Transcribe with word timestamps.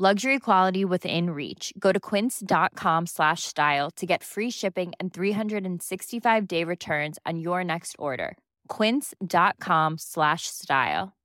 Luxury 0.00 0.38
quality 0.38 0.84
within 0.84 1.30
reach. 1.30 1.72
Go 1.76 1.90
to 1.90 1.98
quince.com 1.98 3.06
slash 3.06 3.42
style 3.42 3.90
to 3.96 4.06
get 4.06 4.22
free 4.22 4.48
shipping 4.48 4.92
and 5.00 5.12
365 5.12 6.46
day 6.46 6.62
returns 6.62 7.18
on 7.26 7.40
your 7.40 7.64
next 7.64 7.96
order. 7.98 8.38
Quince.com 8.68 9.96
slash 9.98 10.42
style. 10.46 11.16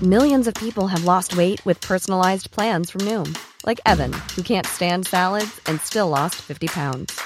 Millions 0.00 0.46
of 0.46 0.54
people 0.54 0.86
have 0.86 1.02
lost 1.02 1.36
weight 1.36 1.64
with 1.66 1.80
personalized 1.80 2.52
plans 2.52 2.92
from 2.92 3.00
Noom, 3.00 3.36
like 3.66 3.80
Evan, 3.84 4.12
who 4.36 4.42
can't 4.42 4.66
stand 4.66 5.08
salads 5.08 5.60
and 5.66 5.80
still 5.80 6.08
lost 6.08 6.36
50 6.36 6.68
pounds. 6.68 7.20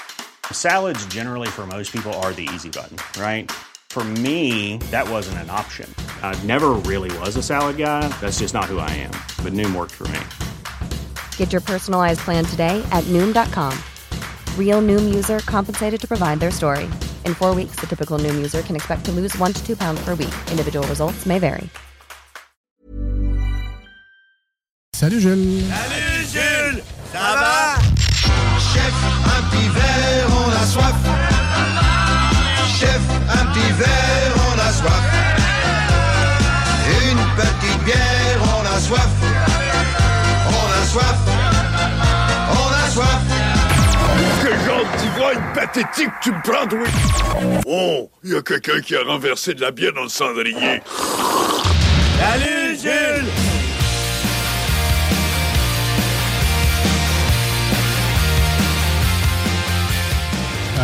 Salads, 0.51 1.05
generally, 1.05 1.49
for 1.49 1.67
most 1.67 1.91
people, 1.91 2.13
are 2.21 2.33
the 2.33 2.49
easy 2.55 2.71
button, 2.71 2.97
right? 3.21 3.51
For 3.89 4.03
me, 4.03 4.77
that 4.91 5.07
wasn't 5.07 5.37
an 5.37 5.51
option. 5.51 5.93
I 6.21 6.39
never 6.45 6.73
really 6.85 7.09
was 7.17 7.35
a 7.35 7.41
salad 7.41 7.77
guy. 7.77 8.07
That's 8.21 8.37
just 8.37 8.53
not 8.53 8.65
who 8.65 8.77
I 8.77 8.89
am. 8.91 9.11
But 9.43 9.53
Noom 9.53 9.75
worked 9.75 9.93
for 9.93 10.07
me. 10.09 10.19
Get 11.37 11.51
your 11.51 11.61
personalized 11.61 12.19
plan 12.19 12.45
today 12.45 12.85
at 12.91 13.03
Noom.com. 13.05 13.73
Real 14.55 14.83
Noom 14.83 15.15
user 15.15 15.39
compensated 15.39 15.99
to 15.99 16.07
provide 16.07 16.39
their 16.39 16.51
story. 16.51 16.85
In 17.25 17.33
four 17.33 17.55
weeks, 17.55 17.77
the 17.77 17.87
typical 17.87 18.19
Noom 18.19 18.35
user 18.35 18.61
can 18.61 18.75
expect 18.75 19.05
to 19.05 19.11
lose 19.11 19.35
one 19.39 19.51
to 19.51 19.65
two 19.65 19.75
pounds 19.75 19.99
per 20.05 20.13
week. 20.13 20.35
Individual 20.51 20.87
results 20.87 21.25
may 21.25 21.39
vary. 21.39 21.67
Salut 24.93 25.19
Jules. 25.19 25.63
Salut 25.69 26.25
Jules. 26.33 26.83
Ça 27.13 27.35
va? 27.41 27.77
Chef, 28.73 28.95
un 29.33 29.41
petit 29.49 29.69
verre, 29.69 30.27
on 30.39 30.51
a 30.51 30.65
soif. 30.65 30.97
Chef, 32.79 33.03
un 33.29 33.45
petit 33.53 33.71
verre, 33.73 34.06
bière, 37.87 38.39
on 38.43 38.65
a 38.65 38.79
soif. 38.79 39.09
On 40.47 40.67
a 40.79 40.85
soif. 40.85 41.19
On 42.51 42.69
a 42.73 42.89
soif. 42.89 43.21
Quel 44.41 44.59
genre 44.65 44.85
d'ivrogne 44.97 45.43
pathétique 45.53 46.13
tu 46.21 46.31
me 46.31 46.41
prends, 46.43 46.67
oui? 46.75 46.89
Oh, 47.65 48.09
il 48.23 48.31
y 48.31 48.35
a 48.35 48.41
quelqu'un 48.41 48.81
qui 48.81 48.95
a 48.95 49.03
renversé 49.03 49.53
de 49.53 49.61
la 49.61 49.71
bière 49.71 49.93
dans 49.93 50.03
le 50.03 50.09
cendrier. 50.09 50.81
Salut 52.19 52.77
Jules. 52.81 53.56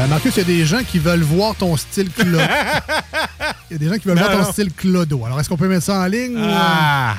Euh, 0.04 0.08
Marcus, 0.08 0.34
il 0.36 0.40
y 0.40 0.42
a 0.42 0.44
des 0.46 0.66
gens 0.66 0.84
qui 0.84 1.00
veulent 1.00 1.22
voir 1.22 1.56
ton 1.56 1.76
style 1.78 2.10
clodo. 2.10 2.40
Il 3.70 3.74
y 3.74 3.76
a 3.76 3.78
des 3.80 3.88
gens 3.88 3.98
qui 4.00 4.08
veulent 4.08 4.18
Non, 4.18 4.24
voir 4.26 4.38
ton 4.38 4.44
non. 4.44 4.52
style 4.52 4.72
clodo. 4.74 5.26
Alors, 5.26 5.40
est-ce 5.40 5.50
qu'on 5.50 5.58
peut 5.58 5.68
mettre 5.68 5.84
ça 5.86 6.00
en 6.00 6.06
ligne? 6.06 6.36
ou, 6.36 6.40
euh, 6.40 6.52
Ah! 6.56 7.16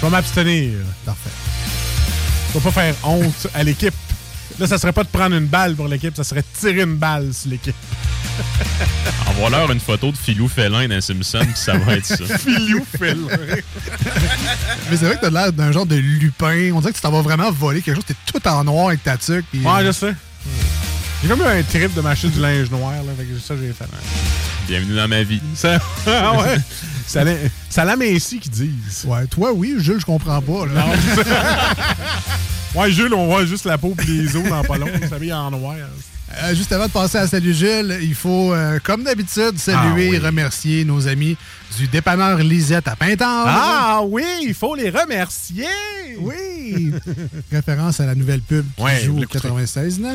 Je 0.00 0.06
vais 0.06 0.10
m'abstenir. 0.10 0.72
Parfait. 1.06 1.30
Je 2.52 2.58
vais 2.58 2.64
pas 2.64 2.70
faire 2.70 2.94
honte 3.04 3.46
à 3.54 3.62
l'équipe. 3.62 3.94
Là, 4.58 4.66
ça 4.66 4.76
serait 4.78 4.92
pas 4.92 5.04
de 5.04 5.08
prendre 5.08 5.36
une 5.36 5.46
balle 5.46 5.74
pour 5.76 5.88
l'équipe, 5.88 6.14
ça 6.16 6.24
serait 6.24 6.40
de 6.42 6.46
tirer 6.58 6.82
une 6.82 6.96
balle 6.96 7.32
sur 7.32 7.50
l'équipe. 7.50 7.74
Envoie-leur 9.28 9.70
une 9.70 9.80
photo 9.80 10.10
de 10.10 10.16
Philou 10.16 10.48
Félin 10.48 10.88
dans 10.88 11.00
Simpson, 11.00 11.38
puis 11.42 11.52
ça 11.54 11.78
va 11.78 11.94
être 11.96 12.04
ça. 12.06 12.16
Filou 12.38 12.84
Félin. 12.98 13.28
Mais 14.90 14.96
c'est 14.96 15.06
vrai 15.06 15.16
que 15.16 15.20
t'as 15.22 15.30
l'air 15.30 15.52
d'un 15.52 15.72
genre 15.72 15.86
de 15.86 15.96
lupin. 15.96 16.72
On 16.74 16.80
dirait 16.80 16.92
que 16.92 16.96
tu 16.96 17.02
t'en 17.02 17.12
vas 17.12 17.22
vraiment 17.22 17.50
voler 17.50 17.80
quelque 17.80 17.96
chose. 17.96 18.04
T'es 18.06 18.16
tout 18.26 18.46
en 18.48 18.64
noir 18.64 18.88
avec 18.88 19.02
ta 19.02 19.16
tuque. 19.16 19.46
Ouais, 19.54 19.84
je 19.86 19.92
sais. 19.92 20.14
J'ai 21.22 21.28
comme 21.28 21.40
eu 21.40 21.44
un 21.44 21.62
trip 21.62 21.92
de 21.94 22.00
m'acheter 22.00 22.28
du 22.28 22.40
linge 22.40 22.70
noir, 22.70 22.92
là. 22.92 23.12
Fait 23.16 23.24
que 23.24 23.38
ça, 23.38 23.54
j'ai 23.60 23.72
fait. 23.72 23.84
Bienvenue 24.66 24.96
dans 24.96 25.08
ma 25.08 25.22
vie. 25.22 25.40
Ça, 25.54 25.78
ah 26.06 26.32
ouais. 26.38 26.56
Ça 27.06 27.24
l'a- 27.24 27.34
ça 27.68 27.84
l'a 27.84 27.96
ici 28.06 28.38
qu'ils 28.38 28.50
disent. 28.52 29.04
Ouais, 29.06 29.26
toi, 29.26 29.52
oui, 29.52 29.74
Jules, 29.78 30.00
je 30.00 30.06
comprends 30.06 30.40
pas. 30.40 30.66
Là. 30.66 30.86
Ouais, 32.72 32.88
Jules, 32.92 33.12
on 33.14 33.26
voit 33.26 33.44
juste 33.46 33.64
la 33.64 33.78
peau 33.78 33.96
et 34.00 34.04
les 34.06 34.36
os 34.36 34.44
dans 34.48 34.62
pas 34.62 34.78
long. 34.78 34.86
Il 35.02 35.08
s'habille 35.08 35.32
en 35.32 35.50
noir. 35.50 35.74
Euh, 36.40 36.54
juste 36.54 36.70
avant 36.70 36.86
de 36.86 36.92
passer 36.92 37.18
à 37.18 37.26
Salut 37.26 37.52
Jules, 37.52 37.98
il 38.00 38.14
faut, 38.14 38.54
euh, 38.54 38.78
comme 38.84 39.02
d'habitude, 39.02 39.58
saluer 39.58 39.80
Ah 40.06 40.10
oui. 40.10 40.14
et 40.14 40.18
remercier 40.20 40.84
nos 40.84 41.08
amis 41.08 41.36
du 41.76 41.88
dépanneur 41.88 42.38
Lisette 42.38 42.86
à 42.86 42.94
Pintendre. 42.94 43.48
Ah 43.48 44.00
oui, 44.04 44.22
il 44.46 44.54
faut 44.54 44.76
les 44.76 44.88
remercier. 44.88 45.66
Oui! 46.20 46.92
Référence 47.52 47.98
à 47.98 48.06
la 48.06 48.14
nouvelle 48.14 48.40
pub 48.40 48.64
qui 48.76 48.82
Ouais, 48.84 49.00
joue 49.00 49.14
je 49.14 49.16
au 49.16 49.18
l'écouterai. 49.18 49.48
96.9. 49.48 50.14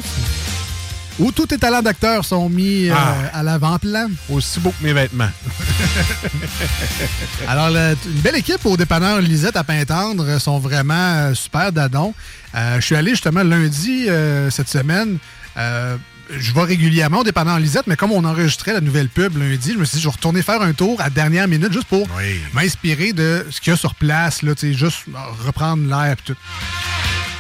Où 1.18 1.32
tous 1.32 1.46
tes 1.48 1.58
talents 1.58 1.82
d'acteur 1.82 2.26
sont 2.26 2.50
mis 2.50 2.90
euh, 2.90 2.94
Ah. 2.96 3.16
à 3.40 3.44
l'avant-plan. 3.44 4.10
Aussi 4.30 4.60
beau 4.60 4.72
que 4.78 4.84
mes 4.84 4.92
vêtements. 4.94 5.30
Alors, 7.48 7.68
une 7.70 8.22
belle 8.22 8.36
équipe 8.36 8.66
au 8.66 8.76
dépanneur 8.78 9.22
Lisette 9.22 9.56
à 9.56 9.64
Pintendre 9.64 10.26
euh, 10.28 10.40
sont 10.40 10.60
vraiment 10.60 10.94
euh, 10.94 11.34
super 11.34 11.72
dadons. 11.72 12.14
Euh, 12.56 12.76
je 12.82 12.86
suis 12.86 12.96
allé 12.96 13.12
justement 13.12 13.44
lundi 13.44 14.06
euh, 14.10 14.50
cette 14.50 14.68
semaine. 14.70 15.18
je 15.56 16.52
vais 16.54 16.64
régulièrement 16.64 17.20
au 17.20 17.24
dépanneur 17.24 17.60
Lisette, 17.60 17.88
mais 17.88 17.96
comme 17.96 18.12
on 18.12 18.24
enregistrait 18.26 18.74
la 18.74 18.82
nouvelle 18.82 19.08
pub 19.10 19.38
lundi, 19.38 19.74
je 19.74 19.78
me 19.78 19.86
suis 19.86 19.98
dit, 19.98 20.02
je 20.04 20.08
vais 20.10 20.14
retourner 20.14 20.42
faire 20.42 20.62
un 20.62 20.74
tour 20.74 21.00
à 21.00 21.10
dernière 21.10 21.48
minute 21.48 21.72
juste 21.72 21.88
pour 21.88 22.08
Oui. 22.18 22.40
m'inspirer 22.54 23.14
de 23.14 23.46
ce 23.52 23.62
qu'il 23.62 23.72
y 23.72 23.74
a 23.74 23.78
sur 23.78 23.96
place, 23.96 24.42
là, 24.42 24.52
juste 24.60 25.06
reprendre 25.46 25.88
l'air 25.88 26.14
et 26.14 26.16
tout. 26.26 26.36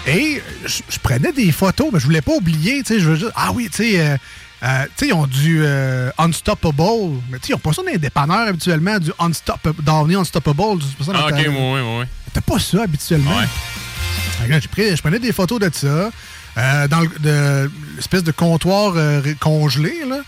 Et 0.07 0.41
je, 0.65 0.81
je 0.89 0.99
prenais 0.99 1.31
des 1.31 1.51
photos, 1.51 1.87
mais 1.91 1.99
je 1.99 2.05
voulais 2.05 2.21
pas 2.21 2.33
oublier, 2.33 2.83
tu 2.83 2.93
sais, 2.93 2.99
je 2.99 3.09
veux 3.09 3.15
juste, 3.15 3.31
ah 3.35 3.51
oui, 3.53 3.69
tu 3.71 3.77
sais, 3.77 3.99
euh, 3.99 4.17
euh, 4.63 4.83
tu 4.85 4.89
sais, 4.97 5.07
ils 5.07 5.13
ont 5.13 5.25
du 5.25 5.61
euh, 5.63 6.11
Unstoppable, 6.17 7.19
mais 7.31 7.39
tu 7.39 7.47
sais, 7.47 7.53
ils 7.53 7.55
ont 7.55 7.59
pas 7.59 7.73
ça 7.73 7.81
dans 7.81 7.89
les 7.91 7.97
dépanneurs 7.97 8.47
habituellement, 8.47 8.99
du 8.99 9.11
Unstoppable, 9.17 9.81
Downey 9.83 10.15
Unstoppable, 10.15 10.81
c'est 10.81 10.95
pas 10.97 11.03
ça 11.05 11.11
Ah, 11.15 11.27
ok, 11.27 11.33
oui, 11.47 11.55
oui, 11.57 11.79
oui. 11.99 12.05
T'as 12.33 12.41
pas 12.41 12.59
ça 12.59 12.83
habituellement? 12.83 13.31
Ouais. 13.37 14.59
Je 14.95 15.01
prenais 15.01 15.19
des 15.19 15.31
photos 15.31 15.59
de 15.59 15.69
ça, 15.73 16.11
euh, 16.57 16.87
dans 16.87 16.99
le- 16.99 17.19
de- 17.19 17.71
l'espèce 17.95 18.23
de 18.23 18.31
comptoir 18.31 18.93
euh, 18.95 19.21
congelé, 19.39 19.93
là. 20.07 20.19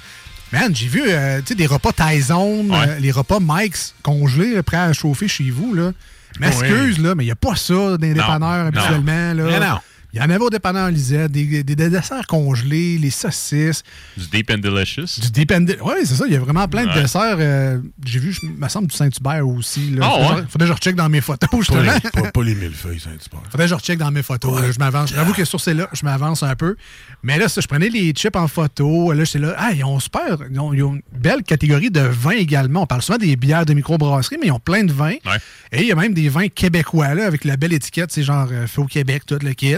Man, 0.54 0.74
j'ai 0.74 0.88
vu 0.88 1.02
tu 1.04 1.10
sais, 1.46 1.56
des 1.56 1.66
repas 1.68 1.92
Tyson, 1.92 2.68
Ouais. 2.70 3.00
les 3.02 3.12
repas 3.12 3.40
Mike's 3.42 3.94
congelés, 4.02 4.56
là, 4.56 4.64
prêts 4.64 4.78
à 4.78 4.94
chauffer 4.94 5.28
chez 5.28 5.52
vous. 5.52 5.74
Là. 5.74 5.92
M'excuse, 6.40 7.00
là, 7.00 7.16
mais 7.16 7.24
il 7.24 7.28
n'y 7.28 7.32
a 7.32 7.36
pas 7.36 7.56
ça 7.56 7.74
dans 7.74 7.98
les 8.00 8.14
dépanneurs 8.14 8.40
non. 8.40 8.68
habituellement. 8.68 9.34
Là. 9.34 9.44
Mais 9.46 9.60
non. 9.60 9.78
Il 10.18 10.24
y 10.24 10.26
en 10.26 10.30
avait 10.32 10.44
au 10.44 10.50
dépanneur 10.50 10.90
Lisette, 10.90 11.32
des, 11.32 11.46
des, 11.46 11.76
des 11.76 11.90
desserts 11.90 12.26
congelés, 12.28 12.98
les 12.98 13.12
saucisses, 13.12 13.84
Du 14.18 14.26
Deep 14.28 14.50
and 14.52 14.58
Delicious. 14.58 15.20
du 15.22 15.30
dépendant. 15.32 15.74
Oui, 15.84 15.94
c'est 16.06 16.16
ça, 16.16 16.24
il 16.26 16.34
y 16.34 16.36
a 16.36 16.40
vraiment 16.40 16.68
plein 16.68 16.86
de 16.88 16.94
desserts. 16.94 17.38
euh, 17.40 17.80
j'ai 18.04 18.18
vu, 18.20 18.36
il 18.42 18.50
me 18.50 18.68
semble, 18.68 18.88
du 18.88 18.96
Saint-Hubert 18.96 19.48
aussi. 19.48 19.92
Là. 19.92 20.02
Ah, 20.04 20.10
faudrait, 20.10 20.36
ouais? 20.42 20.48
faudrait 20.50 20.66
que 20.68 20.74
je 20.74 20.74
recheck 20.74 20.96
dans 20.96 21.08
mes 21.10 21.22
photos, 21.22 21.50
Pas 21.50 21.58
justement. 21.58 21.82
les, 21.82 22.10
pas, 22.22 22.32
pas 22.32 22.44
les 22.44 22.56
millefeuilles, 22.56 23.00
Saint-Hubert. 23.00 23.44
Faudrait 23.52 23.66
que 23.66 23.70
je 23.70 23.76
recheck 23.76 24.00
dans 24.00 24.10
mes 24.12 24.24
photos. 24.24 24.60
là, 24.62 24.72
je 24.72 24.80
m'avance. 24.80 25.12
J'avoue 25.14 25.34
que 25.34 25.46
sur 25.46 25.62
celle-là, 25.62 25.88
je 25.94 26.04
m'avance 26.04 26.42
un 26.44 26.56
peu. 26.56 26.76
Mais 27.22 27.38
là, 27.38 27.48
ça, 27.48 27.62
je 27.62 27.68
prenais 27.68 27.90
les 27.90 28.12
chips 28.12 28.36
en 28.36 28.48
photo. 28.48 29.12
Là, 29.14 29.24
j'étais 29.24 29.40
là. 29.40 29.54
Ah, 29.58 29.72
ils 29.74 29.84
ont 29.84 30.00
super. 30.00 30.40
Ils 30.52 30.60
ont, 30.60 30.74
ils 30.74 30.82
ont 30.84 30.96
une 30.96 31.02
belle 31.16 31.44
catégorie 31.44 31.92
de 31.92 32.02
vins 32.02 32.32
également. 32.32 32.82
On 32.82 32.86
parle 32.88 33.02
souvent 33.04 33.20
des 33.20 33.36
bières 33.36 33.66
de 33.66 33.74
microbrasserie, 33.74 34.38
mais 34.42 34.48
ils 34.48 34.52
ont 34.52 34.60
plein 34.60 34.84
de 34.84 34.92
vins. 34.92 35.16
Ouais. 35.26 35.38
Et 35.72 35.82
il 35.82 35.88
y 35.88 35.92
a 35.92 35.96
même 35.96 36.14
des 36.14 36.30
vins 36.30 36.48
québécois, 36.48 37.14
là, 37.14 37.26
avec 37.28 37.44
la 37.46 37.56
belle 37.58 37.74
étiquette. 37.74 38.12
C'est 38.12 38.24
genre 38.24 38.48
euh, 38.52 38.66
fait 38.68 38.82
au 38.82 38.86
Québec, 38.86 39.24
tout 39.28 39.38
le 39.42 39.54
kit. 39.54 39.76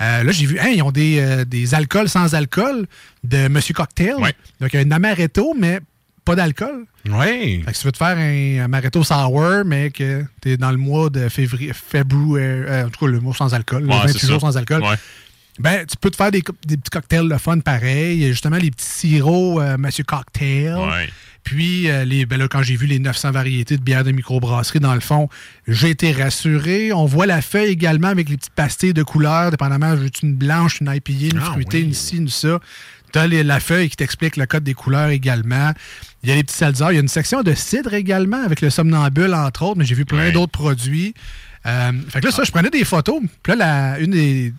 Euh, 0.00 0.22
là, 0.24 0.32
j'ai 0.32 0.46
vu, 0.46 0.58
hein, 0.58 0.68
ils 0.74 0.82
ont 0.82 0.92
des, 0.92 1.18
euh, 1.20 1.44
des 1.44 1.74
alcools 1.74 2.08
sans 2.08 2.34
alcool 2.34 2.86
de 3.24 3.48
Monsieur 3.48 3.74
Cocktail. 3.74 4.16
Ouais. 4.16 4.34
Donc, 4.60 4.74
un 4.74 4.90
amaretto, 4.90 5.54
mais 5.58 5.80
pas 6.24 6.34
d'alcool. 6.34 6.84
Oui. 7.08 7.62
Fait 7.64 7.70
que 7.70 7.74
si 7.74 7.80
tu 7.82 7.86
veux 7.86 7.92
te 7.92 7.98
faire 7.98 8.16
un 8.18 8.64
amaretto 8.64 9.04
sour, 9.04 9.64
mais 9.64 9.90
que 9.90 10.24
tu 10.42 10.50
es 10.50 10.56
dans 10.56 10.70
le 10.72 10.76
mois 10.76 11.08
de 11.08 11.28
février, 11.28 11.72
février 11.72 12.36
euh, 12.42 12.86
en 12.86 12.90
tout 12.90 13.04
cas 13.06 13.10
le 13.12 13.20
mois 13.20 13.34
sans 13.34 13.54
alcool, 13.54 13.82
le 13.84 13.88
Ouais, 13.88 13.98
28 13.98 14.18
c'est 14.18 14.26
jours 14.26 14.40
ça. 14.40 14.48
sans 14.48 14.56
alcool, 14.56 14.82
Ouais. 14.82 14.96
ben 15.60 15.86
tu 15.86 15.96
peux 15.96 16.10
te 16.10 16.16
faire 16.16 16.32
des, 16.32 16.42
petits 16.42 16.90
cocktails 16.90 17.28
de 17.28 17.38
fun 17.38 17.60
pareil. 17.60 18.16
Il 18.16 18.22
y 18.22 18.24
a 18.24 18.28
Justement, 18.28 18.56
les 18.56 18.72
petits 18.72 18.84
sirops 18.86 19.60
Monsieur 19.78 20.02
Cocktail. 20.02 20.76
Puis, 21.46 21.88
euh, 21.88 22.04
les, 22.04 22.26
ben 22.26 22.40
là, 22.40 22.48
quand 22.48 22.64
j'ai 22.64 22.74
vu 22.74 22.86
les 22.86 22.98
900 22.98 23.30
variétés 23.30 23.76
de 23.76 23.82
bières 23.82 24.02
de 24.02 24.10
microbrasserie, 24.10 24.80
dans 24.80 24.94
le 24.94 25.00
fond, 25.00 25.28
j'ai 25.68 25.90
été 25.90 26.10
rassuré. 26.10 26.92
On 26.92 27.04
voit 27.06 27.24
la 27.24 27.40
feuille 27.40 27.70
également 27.70 28.08
avec 28.08 28.28
les 28.28 28.36
petites 28.36 28.52
pastilles 28.52 28.92
de 28.92 29.04
couleurs, 29.04 29.52
dépendamment, 29.52 29.94
veux 29.94 30.10
une 30.24 30.34
blanche, 30.34 30.80
une 30.80 30.92
IPA, 30.92 31.12
une 31.36 31.40
Ah, 31.40 31.52
fruitée, 31.52 31.78
oui. 31.78 31.84
une 31.84 31.94
ci, 31.94 32.16
une 32.16 32.28
ça. 32.28 32.58
Tu 33.12 33.20
as 33.20 33.28
la 33.28 33.60
feuille 33.60 33.88
qui 33.88 33.94
t'explique 33.94 34.36
le 34.36 34.46
code 34.46 34.64
des 34.64 34.74
couleurs 34.74 35.10
également. 35.10 35.70
Il 36.24 36.30
y 36.30 36.32
a 36.32 36.34
les 36.34 36.42
petits 36.42 36.56
seltzers. 36.56 36.90
Il 36.90 36.94
y 36.94 36.98
a 36.98 37.00
une 37.00 37.06
section 37.06 37.44
de 37.44 37.54
cidre 37.54 37.94
également, 37.94 38.42
avec 38.42 38.60
le 38.60 38.68
somnambule, 38.68 39.32
entre 39.32 39.62
autres, 39.62 39.78
mais 39.78 39.84
j'ai 39.84 39.94
vu 39.94 40.04
plein 40.04 40.32
d'autres 40.32 40.50
produits. 40.50 41.14
Euh, 41.66 41.92
fait 42.08 42.20
que 42.20 42.26
là, 42.26 42.32
ça, 42.32 42.44
je 42.44 42.50
prenais 42.52 42.70
des 42.70 42.84
photos. 42.84 43.20
Puis 43.42 43.52
là, 43.54 43.56
la- 43.56 43.98
une, 43.98 44.12
des, 44.12 44.52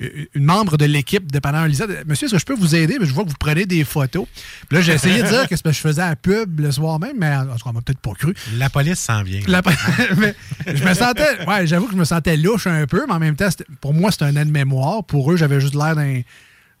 une 0.34 0.44
membre 0.44 0.76
de 0.76 0.84
l'équipe 0.84 1.30
dépendant 1.30 1.64
Lisette, 1.64 2.06
Monsieur, 2.06 2.26
est-ce 2.26 2.34
que 2.34 2.40
je 2.40 2.44
peux 2.44 2.54
vous 2.54 2.74
aider? 2.74 2.96
Mais 3.00 3.06
je 3.06 3.12
vois 3.14 3.24
que 3.24 3.28
vous 3.28 3.36
prenez 3.38 3.64
des 3.66 3.84
photos. 3.84 4.26
Puis 4.68 4.76
là, 4.76 4.82
j'ai 4.82 4.92
essayé 4.92 5.22
de 5.22 5.28
dire 5.28 5.48
que 5.48 5.54
que 5.54 5.72
je 5.72 5.80
faisais 5.80 6.02
un 6.02 6.16
pub 6.16 6.60
le 6.60 6.70
soir 6.72 6.98
même, 6.98 7.16
mais 7.18 7.34
en 7.34 7.44
tout 7.46 7.50
cas, 7.64 7.70
on 7.70 7.72
m'a 7.72 7.80
peut-être 7.80 8.00
pas 8.00 8.12
cru. 8.12 8.34
La 8.56 8.68
police 8.70 8.98
s'en 8.98 9.22
vient. 9.22 9.40
La- 9.46 9.62
mais 10.18 10.34
je 10.66 10.84
me 10.84 10.94
sentais, 10.94 11.44
ouais, 11.46 11.66
j'avoue 11.66 11.86
que 11.86 11.92
je 11.92 11.98
me 11.98 12.04
sentais 12.04 12.36
louche 12.36 12.66
un 12.66 12.86
peu, 12.86 13.04
mais 13.06 13.14
en 13.14 13.18
même 13.20 13.36
temps, 13.36 13.48
pour 13.80 13.94
moi, 13.94 14.10
c'était 14.10 14.24
un 14.26 14.36
aide-mémoire. 14.36 15.04
Pour 15.04 15.32
eux, 15.32 15.36
j'avais 15.36 15.60
juste 15.60 15.74
l'air 15.74 15.94
d'un, 15.96 16.16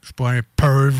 je 0.02 0.06
sais 0.08 0.12
pas, 0.16 0.32
un 0.32 0.40
perv, 0.56 0.94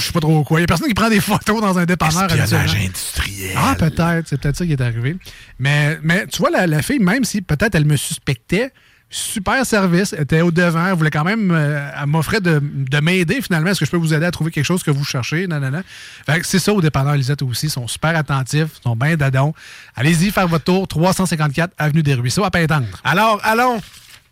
je, 0.00 0.06
sais 0.06 0.12
pas 0.12 0.20
trop 0.20 0.42
quoi. 0.44 0.60
Il 0.60 0.62
y 0.62 0.64
a 0.64 0.66
personne 0.66 0.88
qui 0.88 0.94
prend 0.94 1.08
des 1.08 1.20
photos 1.20 1.60
dans 1.60 1.78
un 1.78 1.84
dépanneur. 1.84 2.24
Espionnage 2.24 2.52
habituellement. 2.52 2.86
industriel. 2.86 3.56
Ah, 3.56 3.74
peut-être. 3.78 4.28
C'est 4.28 4.40
peut-être 4.40 4.56
ça 4.56 4.66
qui 4.66 4.72
est 4.72 4.80
arrivé. 4.80 5.16
Mais, 5.58 5.98
mais 6.02 6.26
tu 6.26 6.38
vois, 6.38 6.50
la, 6.50 6.66
la 6.66 6.82
fille, 6.82 6.98
même 6.98 7.24
si 7.24 7.42
peut-être 7.42 7.74
elle 7.74 7.84
me 7.84 7.96
suspectait, 7.96 8.72
super 9.10 9.66
service, 9.66 10.12
était 10.12 10.40
au 10.40 10.52
devant, 10.52 10.86
elle 10.86 10.94
voulait 10.94 11.10
quand 11.10 11.24
même, 11.24 11.50
euh, 11.50 11.90
elle 12.00 12.06
m'offrait 12.06 12.40
de, 12.40 12.62
de 12.62 13.00
m'aider 13.00 13.42
finalement. 13.42 13.70
Est-ce 13.70 13.80
que 13.80 13.86
je 13.86 13.90
peux 13.90 13.96
vous 13.96 14.14
aider 14.14 14.24
à 14.24 14.30
trouver 14.30 14.52
quelque 14.52 14.64
chose 14.64 14.84
que 14.84 14.92
vous 14.92 15.04
cherchez? 15.04 15.48
Non, 15.48 15.58
non, 15.58 15.70
non. 15.70 15.82
Fait 16.26 16.40
que 16.40 16.46
c'est 16.46 16.60
ça 16.60 16.72
au 16.72 16.80
dépanneur 16.80 17.16
Lisette 17.16 17.42
aussi. 17.42 17.66
Ils 17.66 17.70
sont 17.70 17.88
super 17.88 18.16
attentifs, 18.16 18.68
ils 18.78 18.82
sont 18.84 18.96
bien 18.96 19.16
dadons. 19.16 19.52
Allez-y 19.96 20.30
faire 20.30 20.46
votre 20.46 20.64
tour, 20.64 20.86
354 20.86 21.74
Avenue 21.76 22.02
des 22.02 22.14
Ruisseaux 22.14 22.44
à 22.44 22.50
Pintendre. 22.50 22.86
Alors, 23.02 23.40
allons 23.42 23.80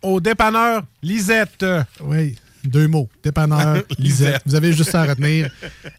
au 0.01 0.21
dépanneur 0.21 0.83
Lisette. 1.03 1.65
Oui. 2.01 2.37
Deux 2.63 2.87
mots. 2.87 3.07
Dépanneur, 3.23 3.83
Lisette. 3.97 4.41
Vous 4.45 4.55
avez 4.55 4.73
juste 4.73 4.91
ça 4.91 5.01
à 5.01 5.05
retenir 5.05 5.49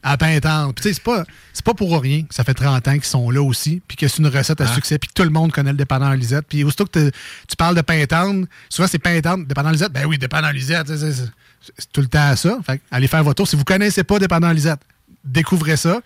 à 0.03 0.17
Pintendre. 0.17 0.75
Puis 0.75 0.83
tu 0.83 0.89
sais, 0.89 0.95
c'est 0.95 1.03
pas, 1.03 1.25
c'est 1.53 1.65
pas 1.65 1.75
pour 1.75 2.01
rien 2.01 2.23
que 2.23 2.35
ça 2.35 2.45
fait 2.45 2.55
30 2.55 2.87
ans 2.89 2.93
qu'ils 2.93 3.05
sont 3.05 3.31
là 3.31 3.43
aussi, 3.43 3.81
puis 3.89 3.97
que 3.97 4.07
c'est 4.09 4.19
une 4.19 4.27
recette 4.29 4.61
à 4.61 4.67
succès, 4.75 4.99
puis 4.99 5.09
que 5.09 5.15
tout 5.15 5.23
le 5.25 5.31
monde 5.31 5.53
connaît 5.53 5.73
le 5.73 5.77
dépanneur 5.79 6.15
Lisette. 6.15 6.47
Puis 6.49 6.65
aussitôt 6.65 6.85
que 6.87 7.11
tu 7.11 7.57
parles 7.57 7.75
de 7.77 7.81
Pintendre, 7.83 8.47
souvent 8.69 8.89
c'est 8.89 8.99
Pintendre, 8.99 9.47
dépanneur 9.47 9.73
Lisette. 9.73 9.93
Ben 9.93 10.07
oui, 10.07 10.19
dépanneur 10.19 10.53
Lisette, 10.53 10.87
c'est- 10.89 10.99
c'est 10.99 11.13
c'est- 11.13 11.73
c'est 11.79 11.93
tout 11.93 12.01
le 12.01 12.07
temps 12.09 12.35
ça. 12.37 12.59
Fait 12.67 12.81
allez 12.91 13.07
faire 13.09 13.23
votre 13.25 13.37
tour. 13.37 13.49
Si 13.49 13.57
vous 13.57 13.65
connaissez 13.65 14.03
pas 14.05 14.19
dépanneur 14.19 14.53
Lisette, 14.55 14.81
découvrez 15.25 15.77
ça. 15.77 16.01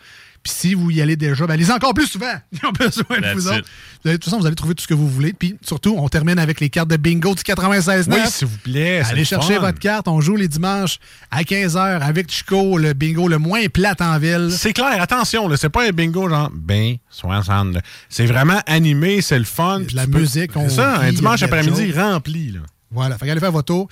Puis 0.44 0.52
si 0.54 0.74
vous 0.74 0.90
y 0.90 1.00
allez 1.00 1.16
déjà, 1.16 1.46
ben 1.46 1.54
allez 1.54 1.70
encore 1.70 1.94
plus 1.94 2.06
souvent. 2.06 2.34
Ils 2.52 2.66
ont 2.66 2.70
besoin 2.72 3.18
de 3.18 3.32
vous 3.34 3.48
autres. 3.48 3.64
De 4.04 4.12
toute 4.12 4.24
façon, 4.26 4.38
vous 4.38 4.44
allez 4.46 4.54
trouver 4.54 4.74
tout 4.74 4.82
ce 4.82 4.86
que 4.88 4.92
vous 4.92 5.08
voulez. 5.08 5.32
Puis 5.32 5.56
surtout, 5.66 5.94
on 5.98 6.06
termine 6.10 6.38
avec 6.38 6.60
les 6.60 6.68
cartes 6.68 6.88
de 6.90 6.98
bingo 6.98 7.34
du 7.34 7.42
96 7.42 8.08
Oui, 8.10 8.18
s'il 8.28 8.46
vous 8.46 8.58
plaît. 8.58 9.00
Allez 9.00 9.20
le 9.20 9.24
chercher 9.24 9.54
fun. 9.54 9.60
votre 9.62 9.78
carte. 9.78 10.06
On 10.06 10.20
joue 10.20 10.36
les 10.36 10.46
dimanches 10.46 10.98
à 11.30 11.42
15h 11.42 12.00
avec 12.02 12.30
Chico, 12.30 12.76
le 12.76 12.92
bingo 12.92 13.26
le 13.26 13.38
moins 13.38 13.66
plate 13.68 14.02
en 14.02 14.18
ville. 14.18 14.50
C'est 14.54 14.74
clair, 14.74 15.00
attention, 15.00 15.48
c'est 15.56 15.70
pas 15.70 15.88
un 15.88 15.92
bingo 15.92 16.28
genre 16.28 16.50
ben 16.54 16.96
60. 17.08 17.74
là. 17.74 17.80
C'est 18.10 18.26
vraiment 18.26 18.60
animé, 18.66 19.22
c'est 19.22 19.38
le 19.38 19.44
fun. 19.46 19.80
de 19.80 19.84
puis 19.86 19.96
la 19.96 20.06
peux- 20.06 20.18
musique, 20.20 20.50
C'est 20.54 20.68
ça, 20.68 20.98
un 21.00 21.10
dimanche 21.10 21.42
après-midi 21.42 21.90
rempli. 21.92 22.52
Là. 22.52 22.60
Voilà, 22.90 23.16
fait 23.16 23.26
qu'allez 23.26 23.40
faire 23.40 23.50
votre 23.52 23.64
tour. 23.66 23.88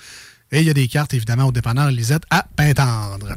Et 0.53 0.59
il 0.61 0.67
y 0.67 0.69
a 0.69 0.73
des 0.73 0.87
cartes, 0.87 1.13
évidemment, 1.15 1.45
au 1.45 1.51
dépanneur 1.51 1.89
Lisette 1.91 2.23
à 2.29 2.45
Pintendre. 2.55 3.27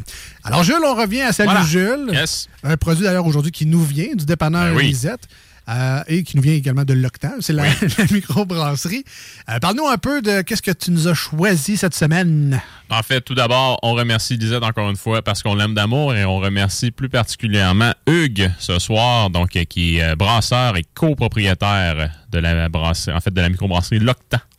Alors, 0.44 0.62
Jules, 0.62 0.76
on 0.86 0.94
revient 0.94 1.22
à 1.22 1.32
Salut 1.32 1.48
Voilà. 1.50 1.64
Jules. 1.66 2.10
Yes. 2.12 2.46
Un 2.62 2.76
produit, 2.76 3.04
d'ailleurs, 3.04 3.26
aujourd'hui, 3.26 3.50
qui 3.52 3.64
nous 3.66 3.82
vient 3.82 4.14
du 4.14 4.26
dépanneur 4.26 4.66
Ben 4.72 4.76
oui. 4.76 4.88
Lisette. 4.88 5.22
euh, 5.68 6.02
et 6.08 6.22
qui 6.22 6.36
nous 6.36 6.42
vient 6.42 6.52
également 6.52 6.84
de 6.84 6.92
l'Octan. 6.92 7.32
C'est 7.40 7.52
la, 7.54 7.64
la 7.98 8.04
microbrasserie. 8.12 9.02
Euh, 9.48 9.58
Parle-nous 9.58 9.86
un 9.88 9.96
peu 9.98 10.20
de 10.22 10.42
qu'est-ce 10.42 10.60
que 10.62 10.70
tu 10.70 10.90
nous 10.92 11.08
as 11.08 11.14
choisi 11.14 11.76
cette 11.78 11.94
semaine. 11.94 12.60
En 12.90 13.02
fait, 13.02 13.22
tout 13.22 13.34
d'abord, 13.34 13.78
on 13.82 13.94
remercie 13.94 14.36
Lisette 14.36 14.62
encore 14.62 14.88
une 14.90 14.96
fois 14.96 15.22
parce 15.22 15.42
qu'on 15.42 15.54
l'aime 15.56 15.74
d'amour 15.74 16.14
et 16.14 16.24
on 16.24 16.36
remercie 16.36 16.90
plus 16.92 17.08
particulièrement 17.08 17.92
Hugues 18.06 18.52
ce 18.60 18.78
soir, 18.78 19.30
donc 19.30 19.48
qui 19.68 19.96
est 19.96 20.02
euh, 20.04 20.14
brasseur 20.16 20.76
et 20.76 20.84
copropriétaire 20.94 22.10
de 22.30 22.38
la 22.38 22.68
brasserie, 22.68 23.16
en 23.16 23.20
fait 23.20 23.32
de 23.32 23.40
la 23.40 23.48
microbrasserie 23.48 24.00